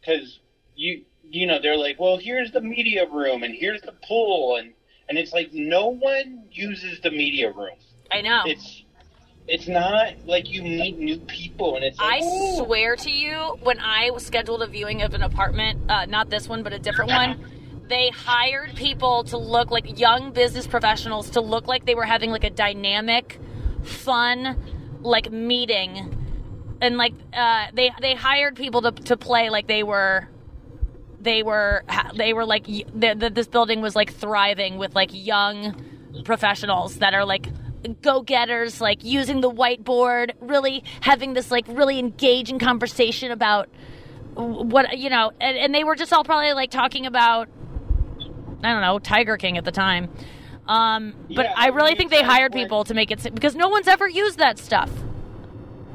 [0.00, 0.40] because
[0.76, 4.72] you you know they're like, well, here's the media room and here's the pool, and
[5.08, 7.76] and it's like no one uses the media room.
[8.10, 8.42] I know.
[8.46, 8.84] It's
[9.48, 11.98] it's not like you meet new people, and it's.
[12.00, 16.30] I "Ooh." swear to you, when I scheduled a viewing of an apartment, uh, not
[16.30, 17.44] this one, but a different one,
[17.88, 22.30] they hired people to look like young business professionals to look like they were having
[22.30, 23.40] like a dynamic,
[23.82, 24.56] fun,
[25.00, 26.16] like meeting,
[26.80, 30.28] and like uh, they they hired people to to play like they were.
[31.22, 31.84] They were
[32.16, 35.74] they were like the, the, this building was like thriving with like young
[36.24, 37.48] professionals that are like
[38.00, 43.68] go-getters like using the whiteboard really having this like really engaging conversation about
[44.34, 47.48] what you know and, and they were just all probably like talking about
[48.62, 50.08] i don't know tiger king at the time.
[50.68, 53.88] Um, but Yeah, i really think they hired people to make it because no one's
[53.88, 54.90] ever used that stuff.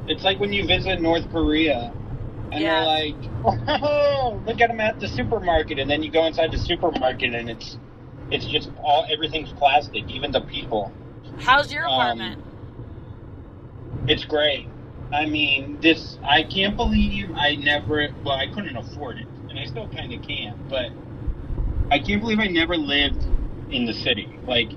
[0.08, 1.94] It's like when you visit North Korea,
[2.52, 2.86] and Yeah.
[2.86, 3.16] they're like,
[3.84, 7.50] "Oh, look at them at the supermarket," and then you go inside the supermarket, and
[7.50, 7.78] it's
[8.32, 10.92] it's just all everything's plastic, even the people.
[11.40, 12.42] how's your Um, apartment
[14.08, 14.68] It's great.
[15.14, 18.10] I mean, this I can't believe I never.
[18.24, 20.58] Well, I couldn't afford it, and I still kind of can't.
[20.70, 20.92] But
[21.92, 23.24] I can't believe I never lived
[23.72, 24.30] in the city.
[24.46, 24.72] Like,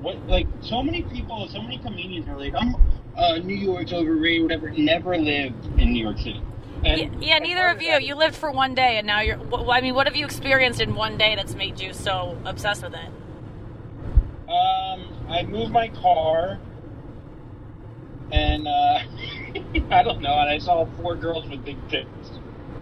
[0.00, 0.16] what?
[0.28, 2.76] Like, so many people, so many comedians are like, "I'm
[3.16, 6.42] uh, New York's overrated, whatever." Never lived in New York City.
[6.84, 9.80] And yeah, neither of you you lived for one day and now you're wh- i
[9.80, 13.08] mean what have you experienced in one day that's made you so obsessed with it
[14.48, 16.58] Um, I moved my car,
[18.30, 18.98] and uh,
[19.90, 22.08] I don't know, and I saw four girls with big tits.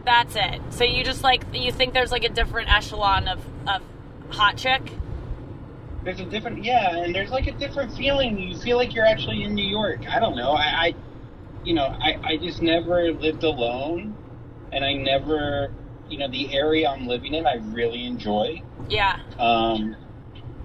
[0.05, 0.61] That's it.
[0.71, 3.83] So you just like you think there's like a different echelon of of
[4.31, 4.83] hot chick.
[6.05, 8.37] There's a different, yeah, and there's like a different feeling.
[8.37, 10.01] You feel like you're actually in New York.
[10.11, 10.51] I don't know.
[10.51, 10.95] I, I
[11.65, 14.17] you know, I, I just never lived alone,
[14.73, 15.73] and I never,
[16.09, 18.63] you know, the area I'm living in, I really enjoy.
[18.89, 19.21] Yeah.
[19.39, 19.97] Um,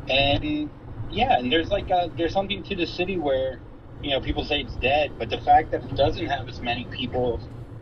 [0.09, 0.69] and
[1.11, 3.59] yeah, and there's like a, there's something to the city where,
[4.01, 6.85] you know, people say it's dead, but the fact that it doesn't have as many
[6.85, 7.39] people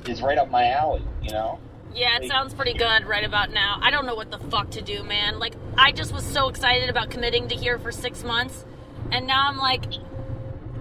[0.08, 1.04] is right up my alley.
[1.22, 1.60] You know.
[1.94, 3.80] Yeah, it sounds pretty good right about now.
[3.82, 5.40] I don't know what the fuck to do, man.
[5.40, 8.66] Like I just was so excited about committing to here for 6 months,
[9.12, 9.86] and now I'm like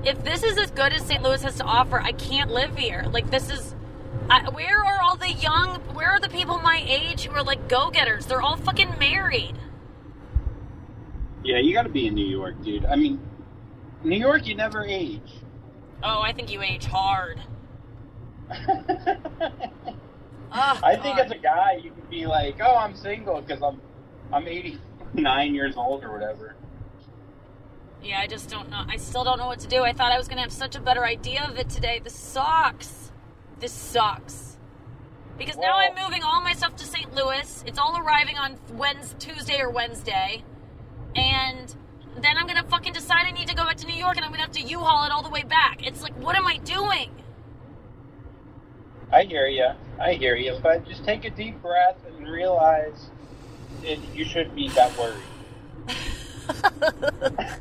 [0.06, 1.22] if this is as good as St.
[1.22, 3.06] Louis has to offer, I can't live here.
[3.10, 3.74] Like this is
[4.30, 7.68] I, where are all the young where are the people my age who are like
[7.68, 8.26] go-getters?
[8.26, 9.56] They're all fucking married.
[11.44, 12.86] Yeah, you got to be in New York, dude.
[12.86, 13.20] I mean,
[14.02, 15.42] New York, you never age.
[16.02, 17.40] Oh, I think you age hard.
[20.56, 23.80] Oh, I think as a guy, you could be like, "Oh, I'm single because I'm
[24.32, 26.54] I'm 89 years old or whatever."
[28.02, 28.84] Yeah, I just don't know.
[28.86, 29.82] I still don't know what to do.
[29.82, 32.00] I thought I was going to have such a better idea of it today.
[32.02, 33.10] This sucks.
[33.60, 34.58] This sucks.
[35.38, 37.14] Because now I'm moving all my stuff to St.
[37.14, 37.64] Louis.
[37.66, 40.44] It's all arriving on Wednesday, Tuesday or Wednesday.
[41.16, 41.74] And
[42.16, 44.24] then I'm going to fucking decide I need to go back to New York and
[44.24, 45.84] I'm going to have to U-Haul it all the way back.
[45.84, 47.10] It's like, what am I doing?
[49.12, 49.68] I hear you.
[50.00, 50.58] I hear you.
[50.62, 53.10] But just take a deep breath and realize
[53.82, 55.22] that you shouldn't be that worried.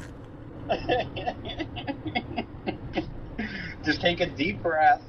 [3.86, 5.02] just take a deep breath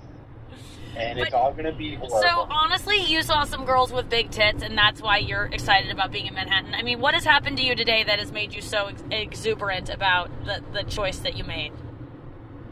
[0.96, 2.20] and it's all gonna be horrible.
[2.20, 6.12] So honestly, you saw some girls with big tits, and that's why you're excited about
[6.12, 6.74] being in Manhattan.
[6.74, 9.90] I mean, what has happened to you today that has made you so ex- exuberant
[9.90, 11.72] about the, the choice that you made?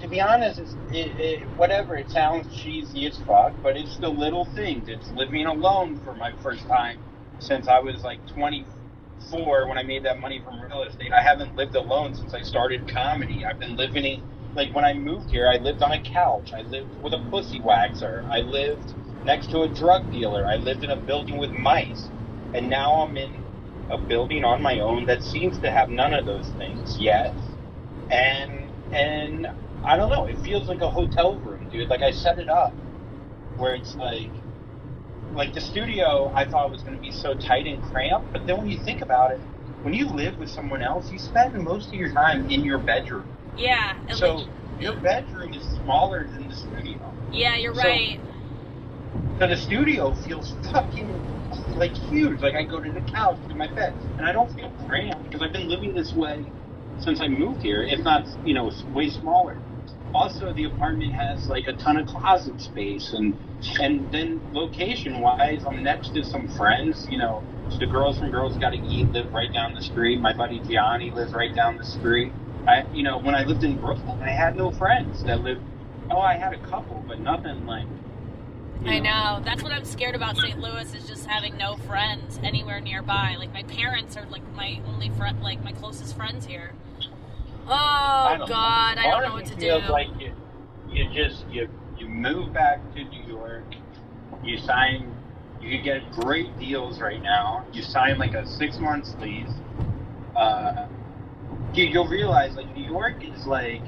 [0.03, 1.97] to be honest, it's, it, it, whatever.
[1.97, 4.89] It sounds cheesy as fuck, but it's the little things.
[4.89, 6.99] It's living alone for my first time
[7.39, 8.67] since I was like 24
[9.31, 11.13] when I made that money from real estate.
[11.13, 13.45] I haven't lived alone since I started comedy.
[13.45, 14.23] I've been living in,
[14.55, 16.53] like when I moved here, I lived on a couch.
[16.57, 18.25] I lived with a pussy waxer.
[18.31, 20.47] I lived next to a drug dealer.
[20.47, 22.11] I lived in a building with mice.
[22.55, 23.45] And now I'm in
[23.91, 27.35] a building on my own that seems to have none of those things yet.
[28.11, 29.47] And and
[29.85, 30.27] I don't know.
[30.27, 31.89] It feels like a hotel room, dude.
[31.89, 32.75] Like I set it up
[33.57, 34.42] where it's like,
[35.35, 36.33] like the studio.
[36.35, 39.01] I thought was going to be so tight and cramped, but then when you think
[39.03, 39.41] about it,
[39.83, 43.27] when you live with someone else, you spend most of your time in your bedroom.
[43.57, 43.95] Yeah.
[44.15, 44.49] So like-
[44.81, 46.99] your bedroom is smaller than the studio.
[47.33, 48.21] yeah, you're so- right.
[49.39, 51.09] So the studio feels fucking
[51.77, 52.41] like huge.
[52.41, 55.43] Like I go to the couch to my bed, and I don't feel cramped because
[55.43, 56.45] I've been living this way
[57.01, 57.83] since I moved here.
[57.83, 59.57] If not, you know, way smaller.
[60.15, 63.37] Also, the apartment has like a ton of closet space, and
[63.81, 67.07] and then location wise, I'm next to some friends.
[67.11, 67.43] You know,
[67.79, 70.21] the girls from Girls Gotta Eat live right down the street.
[70.21, 72.33] My buddy Gianni lives right down the street.
[72.67, 75.63] I, you know, when I lived in Brooklyn, I had no friends that lived.
[76.11, 77.87] Oh, I had a couple, but nothing like.
[78.83, 79.43] you I know.
[79.45, 80.59] That's what I'm scared about St.
[80.61, 83.37] Louis is just having no friends anywhere nearby.
[83.39, 86.73] Like my parents are like my only friend, like my closest friends here.
[87.67, 89.93] Oh I God, don't I don't know what to feels do.
[89.93, 90.33] like you,
[90.91, 93.65] you just you you move back to New York.
[94.43, 95.15] You sign.
[95.61, 97.65] You could get great deals right now.
[97.73, 99.49] You sign like a six month lease.
[100.35, 100.89] Uh,
[101.73, 103.83] you, you'll realize like New York is like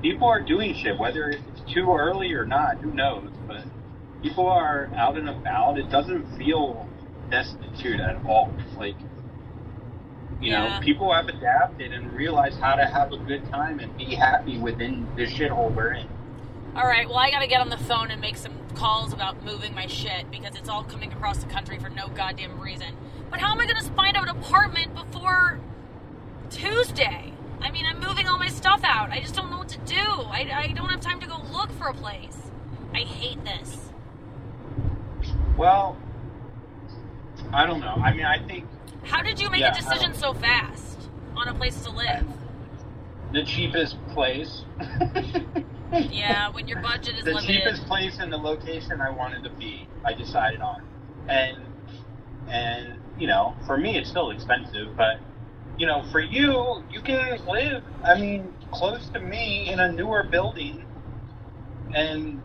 [0.00, 0.98] people are doing shit.
[0.98, 3.30] Whether it's too early or not, who knows?
[3.48, 3.64] But
[4.22, 5.78] people are out and about.
[5.78, 6.88] It doesn't feel
[7.30, 8.52] destitute at all.
[8.76, 8.96] Like
[10.40, 10.78] you Yeah.
[10.78, 14.58] know, people have adapted and realized how to have a good time and be happy
[14.58, 16.08] within the shithole we're in.
[16.76, 19.42] All right, well I got to get on the phone and make some calls about
[19.44, 22.94] moving my shit because it's all coming across the country for no goddamn reason.
[23.30, 25.58] But how am I going to find an apartment before
[26.50, 27.32] Tuesday?
[27.60, 29.10] I mean, I'm moving all my stuff out.
[29.10, 29.96] I just don't know what to do.
[29.96, 32.36] I, I don't have time to go look for a place.
[32.94, 33.90] I hate this.
[35.56, 35.96] Well,
[37.52, 37.94] I don't know.
[38.02, 38.64] I mean, I think
[39.08, 40.98] How did you make Yeah, a decision so fast
[41.36, 42.24] on a place to live?
[43.32, 44.62] the cheapest place,
[46.10, 47.24] Yeah, when your budget is limited.
[47.24, 47.46] the limited.
[47.64, 50.82] cheapest place and the location I wanted to be, I decided on.
[51.28, 51.58] And
[52.48, 55.18] and you know, for me, it's still expensive, but
[55.78, 57.82] you know, for you, you can live.
[58.04, 60.84] I mean, close to me in a newer building,
[61.94, 62.42] and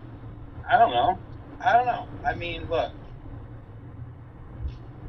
[0.69, 1.17] I don't know.
[1.63, 2.07] I don't know.
[2.25, 2.91] I mean, look,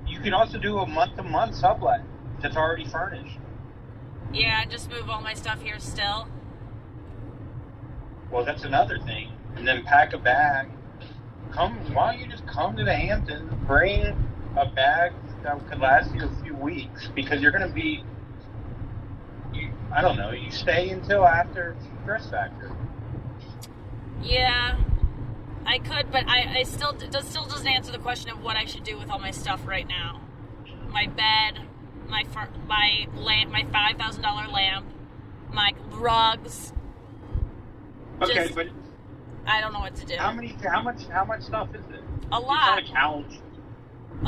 [0.06, 2.00] you can also do a month-to-month sublet
[2.42, 3.38] that's already furnished.
[4.32, 6.28] Yeah, and just move all my stuff here still.
[8.30, 9.32] Well, that's another thing.
[9.56, 10.68] And then pack a bag.
[11.52, 14.02] Come, why don't you just come to the Hamptons, bring
[14.56, 15.12] a bag
[15.44, 18.02] that could last you a few weeks because you're going to be,
[19.52, 22.74] you, I don't know, you stay until after Dress Factor.
[24.22, 24.82] Yeah,
[25.66, 28.64] I could, but I, I still does still doesn't answer the question of what I
[28.66, 30.20] should do with all my stuff right now.
[30.90, 31.61] My bed,
[32.09, 32.24] my
[32.68, 34.87] my lamp, my five thousand dollar lamp,
[35.53, 36.72] my rugs.
[38.22, 38.68] Okay, Just- but
[39.46, 40.14] I don't know what to do.
[40.16, 42.03] how many, how much, how much stuff is it?
[42.33, 42.79] A lot.
[42.79, 43.24] It's on a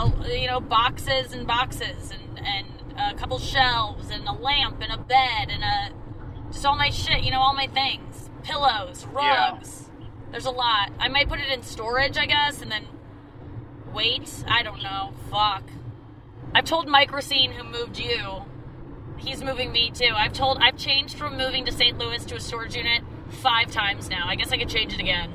[0.04, 0.18] couch.
[0.26, 2.66] a, you know, boxes and boxes and, and
[2.98, 5.92] a couple shelves and a lamp and a bed and a
[6.52, 8.28] just all my shit, you know, all my things.
[8.42, 9.58] Pillows, Yeah.
[10.36, 10.92] There's a lot.
[10.98, 12.84] I might put it in storage, I guess, and then
[13.94, 14.30] wait.
[14.46, 15.14] I don't know.
[15.30, 15.62] Fuck.
[16.54, 18.44] I've told Mike Racine, who moved you,
[19.16, 20.12] he's moving me too.
[20.14, 21.96] I've told, I've changed from moving to St.
[21.96, 24.28] Louis to a storage unit five times now.
[24.28, 25.32] I guess I could change it again.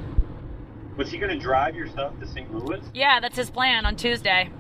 [0.98, 2.54] Was he going to drive your stuff to St.
[2.54, 2.84] Louis?
[2.94, 4.52] Yeah, that's his plan on Tuesday.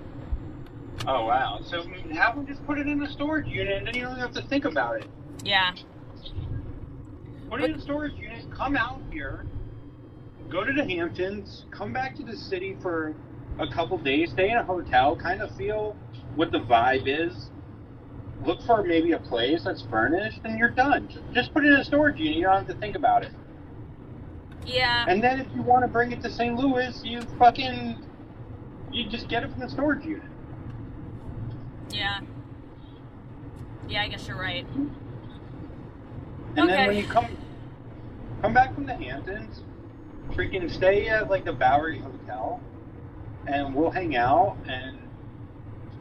[1.05, 1.59] Oh, wow.
[1.63, 4.33] So have him just put it in a storage unit and then you don't have
[4.33, 5.07] to think about it.
[5.43, 5.75] Yeah.
[7.47, 9.45] Put it in a storage unit, come out here,
[10.51, 13.15] go to the Hamptons, come back to the city for
[13.59, 15.95] a couple days, stay in a hotel, kind of feel
[16.35, 17.49] what the vibe is.
[18.45, 21.09] Look for maybe a place that's furnished, and you're done.
[21.33, 22.37] Just put it in a storage unit.
[22.37, 23.31] You don't have to think about it.
[24.65, 25.05] Yeah.
[25.07, 26.55] And then if you want to bring it to St.
[26.55, 28.03] Louis, you fucking
[28.91, 30.23] you just get it from the storage unit.
[31.91, 32.21] Yeah.
[33.87, 34.65] Yeah, I guess you're right.
[36.55, 37.27] And then when you come
[38.41, 39.61] come back from the Hamptons,
[40.31, 42.61] freaking stay at like the Bowery Hotel,
[43.47, 44.97] and we'll hang out, and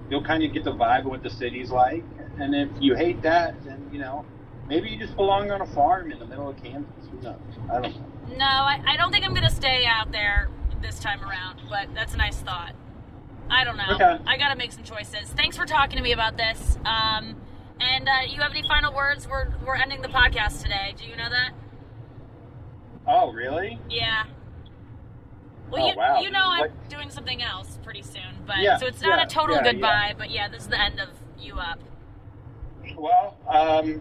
[0.08, 2.04] you'll kind of get the vibe of what the city's like.
[2.38, 4.24] And if you hate that, then you know
[4.68, 7.08] maybe you just belong on a farm in the middle of Kansas.
[7.10, 7.38] Who knows?
[7.70, 8.36] I don't know.
[8.36, 10.48] No, I, I don't think I'm gonna stay out there
[10.80, 12.74] this time around, but that's a nice thought.
[13.50, 13.94] I don't know.
[13.94, 14.18] Okay.
[14.26, 15.28] I gotta make some choices.
[15.36, 16.78] Thanks for talking to me about this.
[16.84, 17.36] Um,
[17.80, 19.26] and uh, you have any final words?
[19.28, 20.94] We're we're ending the podcast today.
[20.96, 21.52] Do you know that?
[23.12, 23.78] Oh, really?
[23.90, 24.22] Yeah.
[25.68, 26.20] Well, Oh, you wow.
[26.20, 29.24] you know I'm Like- doing something else pretty soon, but Yeah, so it's not yeah,
[29.24, 30.14] a total yeah, goodbye.
[30.16, 31.08] But yeah, this is the end of
[31.38, 31.80] you up.
[32.96, 34.00] Well, um,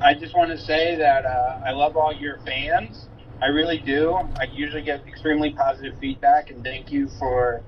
[0.00, 3.08] I just want to say that uh, I love all your fans.
[3.42, 4.14] I really do.
[4.38, 7.62] I usually get extremely positive feedback, and thank you for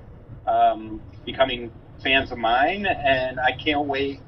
[0.47, 1.71] um, becoming
[2.03, 2.87] fans of mine.
[2.87, 4.21] And I can't wait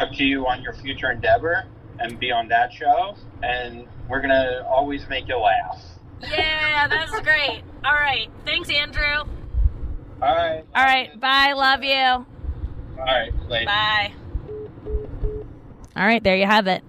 [0.00, 1.64] up to you on your future endeavor
[2.00, 3.16] and be on that show.
[3.42, 5.82] And we're gonna always make you laugh.
[6.22, 7.62] Yeah, that's great.
[7.84, 9.24] All right, thanks, Andrew.
[10.22, 10.64] All right.
[10.74, 11.52] All right, bye.
[11.52, 11.94] Love you.
[11.94, 12.26] All
[13.04, 13.30] right.
[13.48, 13.66] Later.
[13.66, 14.12] Bye.
[15.94, 16.82] All right, there you have it.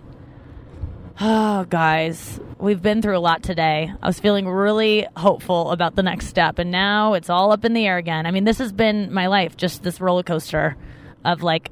[1.20, 3.92] Oh, guys, we've been through a lot today.
[4.02, 7.74] I was feeling really hopeful about the next step, and now it's all up in
[7.74, 8.26] the air again.
[8.26, 10.78] I mean, this has been my life, just this roller coaster
[11.26, 11.72] of like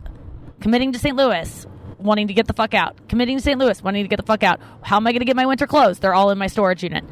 [0.61, 1.15] committing to St.
[1.15, 1.67] Louis,
[2.05, 3.59] wanting to get the fuck out, committing to St.
[3.59, 4.59] Louis, wanting to get the fuck out.
[4.81, 5.99] How am I going to get my winter clothes?
[5.99, 7.03] They're all in my storage unit.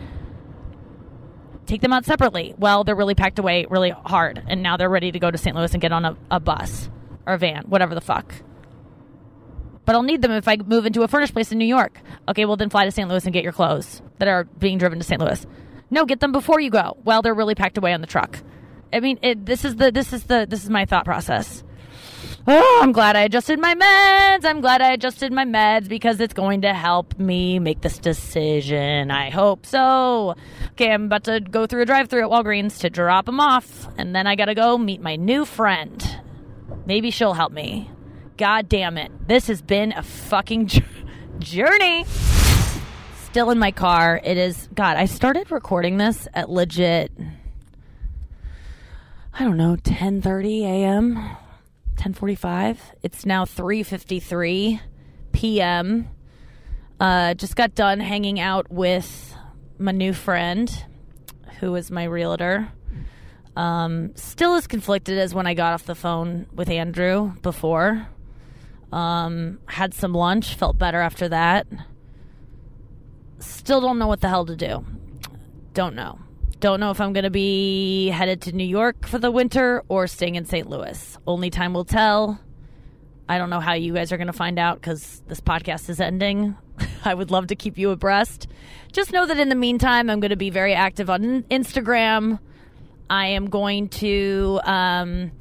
[1.65, 2.53] Take them out separately.
[2.57, 5.55] Well, they're really packed away really hard, and now they're ready to go to St.
[5.55, 6.89] Louis and get on a, a bus
[7.25, 8.33] or a van, whatever the fuck.
[9.85, 11.99] But I'll need them if I move into a furnished place in New York.
[12.27, 13.09] Okay, well then fly to St.
[13.09, 15.19] Louis and get your clothes that are being driven to St.
[15.19, 15.45] Louis.
[15.89, 16.97] No, get them before you go.
[17.03, 18.39] Well, they're really packed away on the truck.
[18.91, 21.63] I mean, it, this is the this is the this is my thought process.
[22.45, 24.43] Oh, I'm glad I adjusted my meds.
[24.43, 29.11] I'm glad I adjusted my meds because it's going to help me make this decision.
[29.11, 30.35] I hope so.
[30.71, 34.13] Okay, I'm about to go through a drive-through at Walgreens to drop them off, and
[34.13, 36.19] then I gotta go meet my new friend.
[36.85, 37.89] Maybe she'll help me.
[38.35, 39.11] God damn it.
[39.25, 40.69] This has been a fucking
[41.39, 42.03] journey.
[43.23, 44.19] Still in my car.
[44.21, 47.09] It is God, I started recording this at legit
[49.35, 51.37] I don't know, 10:30 a.m.
[52.04, 52.78] 10:45.
[53.01, 54.80] It's now 3:53
[55.32, 56.10] p.m.
[56.99, 59.36] Uh just got done hanging out with
[59.78, 60.86] my new friend
[61.60, 62.72] who is my realtor
[63.56, 68.08] um, still as conflicted as when I got off the phone with Andrew before.
[68.91, 71.68] Um, had some lunch, felt better after that.
[73.39, 74.86] Still don't know what the hell to do.
[75.74, 76.20] Don't know.
[76.64, 80.07] Don't know if I'm going to be headed to New York for the winter or
[80.07, 80.70] staying in St.
[80.70, 81.18] Louis.
[81.28, 82.39] Only time will tell.
[83.28, 85.99] I don't know how you guys are going to find out because this podcast is
[85.99, 86.55] ending.
[87.03, 88.47] I would love to keep you abreast.
[88.93, 92.39] Just know that in the meantime, I'm going to be very active on Instagram.
[93.09, 95.34] I am going to um,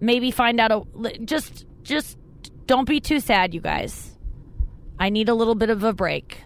[0.00, 2.18] maybe find out a just just
[2.66, 4.18] don't be too sad, you guys.
[4.98, 6.42] I need a little bit of a break.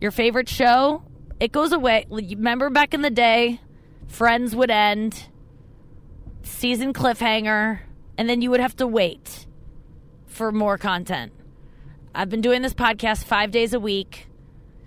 [0.00, 1.02] Your favorite show,
[1.40, 2.06] it goes away.
[2.10, 3.60] Remember back in the day,
[4.08, 5.26] Friends would end,
[6.42, 7.80] season cliffhanger,
[8.16, 9.46] and then you would have to wait
[10.26, 11.32] for more content.
[12.14, 14.28] I've been doing this podcast five days a week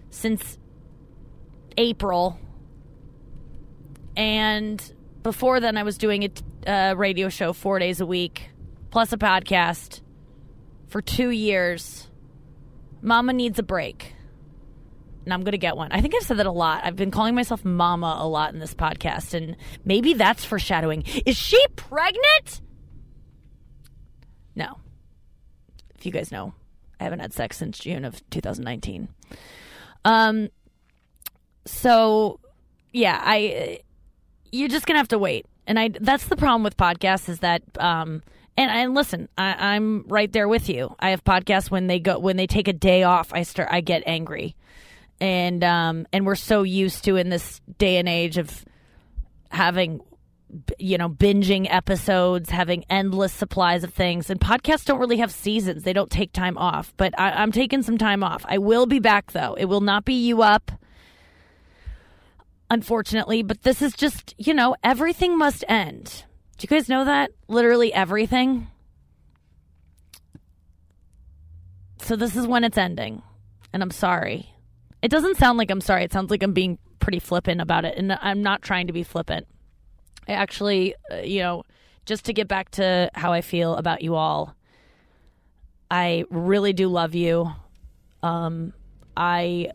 [0.09, 0.57] since
[1.77, 2.39] April.
[4.15, 4.81] And
[5.23, 6.31] before then, I was doing
[6.65, 8.49] a radio show four days a week,
[8.91, 10.01] plus a podcast
[10.87, 12.07] for two years.
[13.01, 14.13] Mama needs a break.
[15.27, 15.91] And I'm going to get one.
[15.91, 16.85] I think I've said that a lot.
[16.85, 21.03] I've been calling myself Mama a lot in this podcast, and maybe that's foreshadowing.
[21.25, 22.61] Is she pregnant?
[24.55, 24.77] No.
[25.97, 26.53] If you guys know,
[26.97, 29.09] I haven't had sex since June of 2019.
[30.05, 30.47] Um,
[31.65, 32.39] so
[32.93, 33.79] yeah, I
[34.53, 35.45] you're just gonna have to wait.
[35.67, 38.23] And I that's the problem with podcasts is that um
[38.55, 40.95] and and listen, I, I'm right there with you.
[40.99, 43.81] I have podcasts when they go when they take a day off, I start I
[43.81, 44.55] get angry.
[45.19, 48.63] And um and we're so used to in this day and age of
[49.49, 50.01] having
[50.79, 54.29] you know binging episodes having endless supplies of things.
[54.29, 55.83] And podcasts don't really have seasons.
[55.83, 56.93] They don't take time off.
[56.97, 58.45] But I, i'm taking some time off.
[58.47, 59.55] I will be back though.
[59.55, 60.71] It will not be you up
[62.69, 63.43] unfortunately.
[63.43, 66.23] But this is just you know everything must end.
[66.57, 67.31] Do you guys know that?
[67.47, 68.67] Literally everything?
[72.01, 73.21] So this is when it's ending.
[73.73, 74.53] And i'm sorry
[75.07, 77.97] it doesn't sound like i'm sorry it sounds like i'm being pretty flippant about it
[77.97, 79.47] and i'm not trying to be flippant
[80.27, 81.63] I actually, uh, you know,
[82.05, 84.55] just to get back to how I feel about you all,
[85.89, 87.51] I really do love you.
[88.21, 88.73] Um,
[89.15, 89.71] I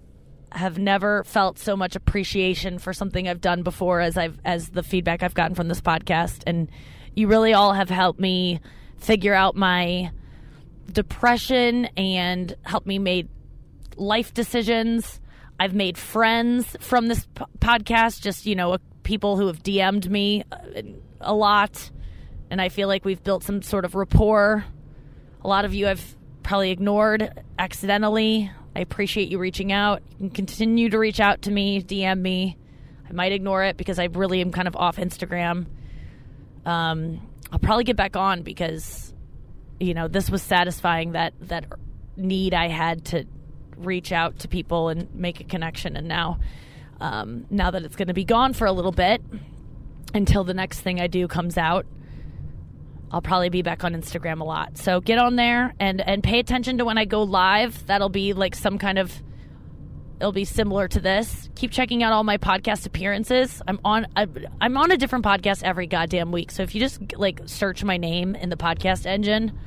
[0.50, 4.82] have never felt so much appreciation for something I've done before as I've as the
[4.82, 6.70] feedback I've gotten from this podcast and
[7.14, 8.60] you really all have helped me
[8.98, 10.10] figure out my
[10.90, 13.28] depression and helped me make
[13.96, 15.20] life decisions.
[15.62, 20.42] I've made friends from this p- podcast, just, you know, people who have DM'd me
[20.50, 20.82] uh,
[21.20, 21.88] a lot.
[22.50, 24.64] And I feel like we've built some sort of rapport.
[25.44, 28.50] A lot of you I've probably ignored accidentally.
[28.74, 30.02] I appreciate you reaching out.
[30.10, 32.56] You can continue to reach out to me, DM me.
[33.08, 35.66] I might ignore it because I really am kind of off Instagram.
[36.66, 39.14] Um, I'll probably get back on because,
[39.78, 41.66] you know, this was satisfying that that
[42.16, 43.26] need I had to
[43.82, 45.96] reach out to people and make a connection.
[45.96, 46.38] And now,
[47.00, 49.22] um, now that it's going to be gone for a little bit
[50.14, 51.86] until the next thing I do comes out,
[53.10, 54.78] I'll probably be back on Instagram a lot.
[54.78, 57.86] So get on there and and pay attention to when I go live.
[57.86, 59.12] That'll be like some kind of
[60.18, 61.50] it'll be similar to this.
[61.56, 63.60] Keep checking out all my podcast appearances.
[63.66, 66.50] I'm on I'm on a different podcast every goddamn week.
[66.50, 69.58] So if you just like search my name in the podcast engine,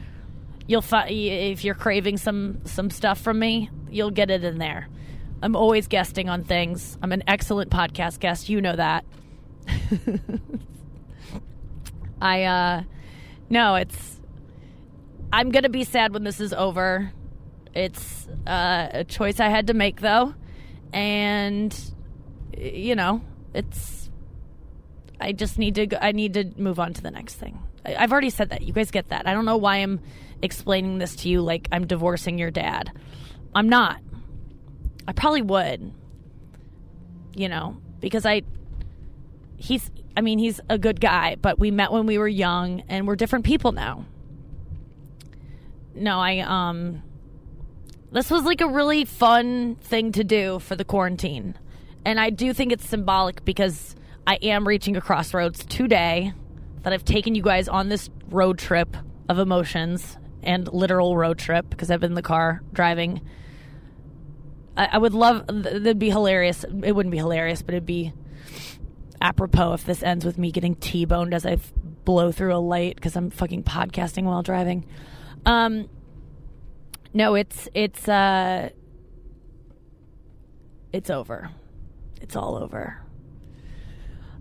[0.67, 4.87] you'll if you're craving some some stuff from me, you'll get it in there.
[5.41, 6.97] I'm always guesting on things.
[7.01, 8.49] I'm an excellent podcast guest.
[8.49, 9.05] You know that.
[12.21, 12.83] I uh
[13.49, 14.19] no, it's.
[15.31, 17.11] I'm gonna be sad when this is over.
[17.73, 20.33] It's uh, a choice I had to make, though,
[20.93, 21.77] and
[22.57, 23.21] you know,
[23.53, 24.09] it's.
[25.19, 25.87] I just need to.
[25.87, 27.59] Go, I need to move on to the next thing.
[27.85, 28.63] I, I've already said that.
[28.63, 29.27] You guys get that.
[29.27, 29.99] I don't know why I'm
[30.41, 32.91] explaining this to you like I'm divorcing your dad.
[33.53, 34.01] I'm not.
[35.07, 35.91] I probably would.
[37.35, 38.43] You know, because I.
[39.57, 43.07] He's I mean, he's a good guy, but we met when we were young and
[43.07, 44.05] we're different people now.
[45.93, 47.03] No, I, um,
[48.11, 51.55] this was like a really fun thing to do for the quarantine.
[52.05, 56.33] And I do think it's symbolic because I am reaching a crossroads today
[56.83, 58.95] that I've taken you guys on this road trip
[59.27, 63.21] of emotions and literal road trip because I've been in the car driving.
[64.77, 66.63] I, I would love, it'd be hilarious.
[66.63, 68.13] It wouldn't be hilarious, but it'd be
[69.21, 71.57] apropos if this ends with me getting T-boned as I
[72.03, 74.85] blow through a light because I'm fucking podcasting while driving.
[75.45, 75.89] Um,
[77.13, 78.69] no, it's it's uh,
[80.91, 81.49] it's over.
[82.21, 83.01] It's all over.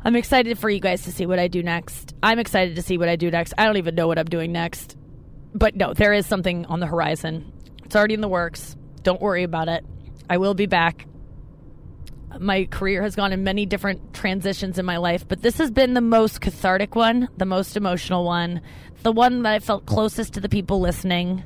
[0.02, 2.14] I'm excited for you guys to see what I do next.
[2.22, 3.54] I'm excited to see what I do next.
[3.56, 4.96] I don't even know what I'm doing next.
[5.54, 7.52] But no, there is something on the horizon.
[7.84, 8.76] It's already in the works.
[9.02, 9.84] Don't worry about it.
[10.28, 11.06] I will be back
[12.40, 15.94] my career has gone in many different transitions in my life, but this has been
[15.94, 18.60] the most cathartic one, the most emotional one,
[19.02, 21.44] the one that I felt closest to the people listening.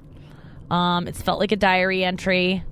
[0.70, 2.62] Um, it's felt like a diary entry,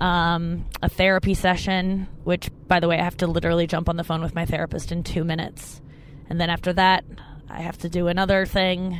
[0.00, 4.04] um, a therapy session, which, by the way, I have to literally jump on the
[4.04, 5.80] phone with my therapist in two minutes.
[6.28, 7.04] And then after that,
[7.48, 8.98] I have to do another thing,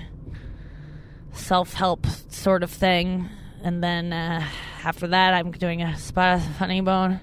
[1.33, 3.29] self help sort of thing.
[3.63, 4.47] And then uh,
[4.85, 7.21] after that, I'm doing a spot of funny bone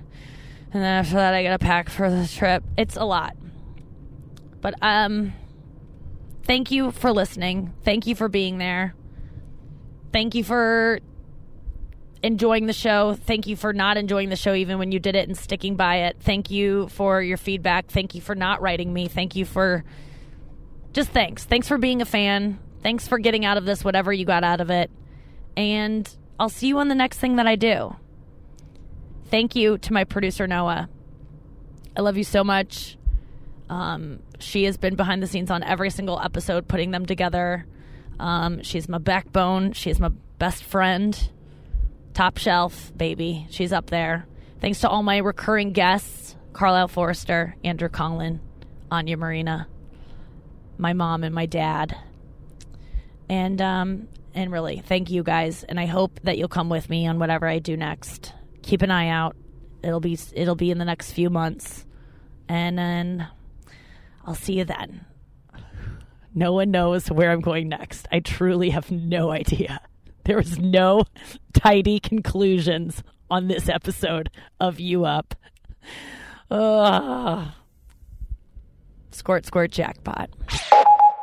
[0.74, 2.64] and then after that I got to pack for the trip.
[2.78, 3.36] It's a lot.
[4.62, 5.34] But um
[6.43, 7.74] thank you for listening.
[7.84, 8.93] Thank you for being there.
[10.12, 10.99] Thank you for
[12.24, 13.16] enjoying the show.
[13.16, 15.97] Thank you for not enjoying the show even when you did it and sticking by
[15.97, 16.18] it.
[16.20, 17.88] Thank you for your feedback.
[17.88, 19.08] Thank you for not writing me.
[19.08, 19.84] Thank you for
[20.93, 21.45] just thanks.
[21.45, 22.60] Thanks for being a fan.
[22.88, 24.89] Thanks for getting out of this whatever you got out of it.
[25.57, 26.09] And
[26.39, 27.93] I'll see you on the next thing that I do.
[29.25, 30.88] Thank you to my producer, Noah.
[31.97, 32.97] I love you so much.
[33.69, 37.65] Um, she has been behind the scenes on every single episode, putting them together.
[38.21, 39.73] Um, she's my backbone.
[39.73, 41.29] She's my best friend.
[42.13, 43.47] Top shelf, baby.
[43.49, 44.27] She's up there.
[44.61, 48.39] Thanks to all my recurring guests Carlisle Forrester, Andrew Conlon,
[48.89, 49.67] Anya Marina,
[50.77, 51.97] my mom, and my dad.
[53.30, 55.63] And, um, and really, thank you guys.
[55.63, 58.34] And I hope that you'll come with me on whatever I do next
[58.67, 59.36] keep an eye out.
[59.82, 61.86] It'll be it'll be in the next few months,
[62.47, 63.28] and then
[64.25, 65.05] I'll see you then.
[66.36, 68.07] No one knows where I'm going next.
[68.11, 69.82] I truly have no idea.
[70.25, 71.03] There was no
[71.53, 75.36] tidy conclusions on this episode of You Up.
[76.51, 77.51] Uh,
[79.11, 80.30] squirt, squirt, jackpot.